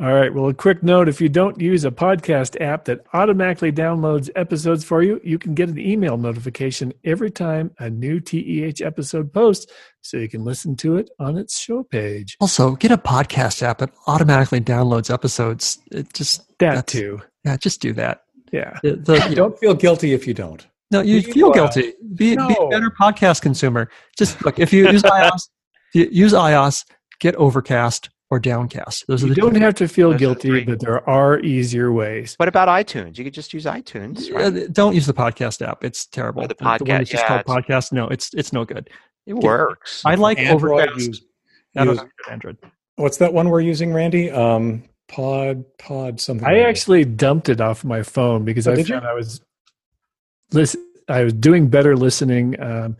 [0.00, 0.32] All right.
[0.32, 4.84] Well, a quick note if you don't use a podcast app that automatically downloads episodes
[4.84, 9.66] for you, you can get an email notification every time a new TEH episode posts
[10.02, 12.36] so you can listen to it on its show page.
[12.40, 15.78] Also, get a podcast app that automatically downloads episodes.
[15.90, 17.20] It just That too.
[17.44, 18.22] Yeah, just do that.
[18.52, 18.78] Yeah.
[18.84, 20.64] The- the- Don't feel guilty if you don't.
[20.92, 21.94] no, you You, feel uh, guilty.
[22.14, 23.90] Be, be a better podcast consumer.
[24.16, 25.57] Just look if you use iOS, if you
[25.94, 26.84] use iOS,
[27.20, 29.06] get Overcast or Downcast.
[29.08, 30.64] Those are You the don't have to feel Those are the guilty, three.
[30.64, 32.34] but there are easier ways.
[32.36, 33.16] What about iTunes?
[33.16, 34.30] You could just use iTunes.
[34.32, 34.44] Right?
[34.64, 35.82] Uh, don't use the podcast app.
[35.82, 36.42] It's terrible.
[36.44, 37.92] Or the one podcast- that's just yeah, called podcast.
[37.92, 38.90] No, it's it's no good.
[39.26, 40.02] it works.
[40.04, 41.06] I like Android, Overcast.
[41.06, 41.22] use-
[41.76, 42.56] I don't use- have Android.
[42.96, 44.30] what's that one we're using, Randy?
[44.30, 46.46] Um, pod, pod, something.
[46.46, 46.68] I like that.
[46.68, 48.96] actually dumped it off my phone because Oh, I did you?
[48.96, 49.40] I was
[50.52, 52.96] listen, I was doing better listening um,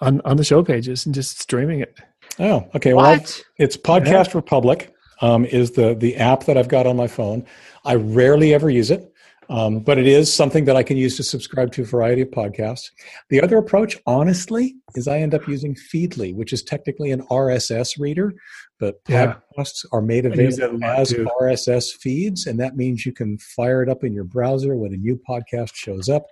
[0.00, 1.96] on on the show pages and just streaming it.
[2.38, 2.94] Oh, okay.
[2.94, 3.14] Well,
[3.58, 4.90] it's Podcast Republic.
[5.20, 7.46] Um, is the the app that I've got on my phone.
[7.84, 9.12] I rarely ever use it,
[9.48, 12.28] um, but it is something that I can use to subscribe to a variety of
[12.30, 12.90] podcasts.
[13.30, 17.96] The other approach, honestly, is I end up using Feedly, which is technically an RSS
[17.98, 18.34] reader,
[18.80, 19.36] but Yeah.
[19.56, 21.28] podcasts are made I use that a available as too.
[21.40, 24.96] RSS feeds, and that means you can fire it up in your browser when a
[24.96, 26.26] new podcast shows up.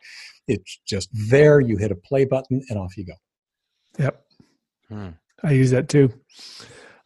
[0.48, 1.60] It's just there.
[1.60, 3.14] You hit a play button, and off you go.
[3.99, 4.24] Yep.
[4.88, 5.09] Hmm.
[5.43, 6.12] I use that too.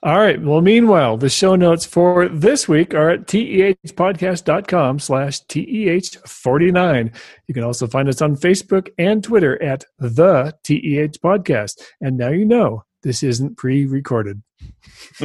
[0.03, 0.41] All right.
[0.41, 7.15] Well, meanwhile, the show notes for this week are at tehpodcast.com slash TEH49.
[7.49, 11.81] You can also find us on Facebook and Twitter at the TEH Podcast.
[12.01, 14.43] And now you know this isn't pre-recorded.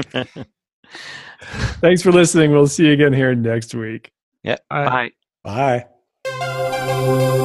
[1.82, 2.52] Thanks for listening.
[2.52, 4.12] We'll see you again here next week.
[4.44, 4.58] Yeah.
[4.70, 5.12] I-
[5.44, 5.86] Bye.
[6.24, 7.38] Bye.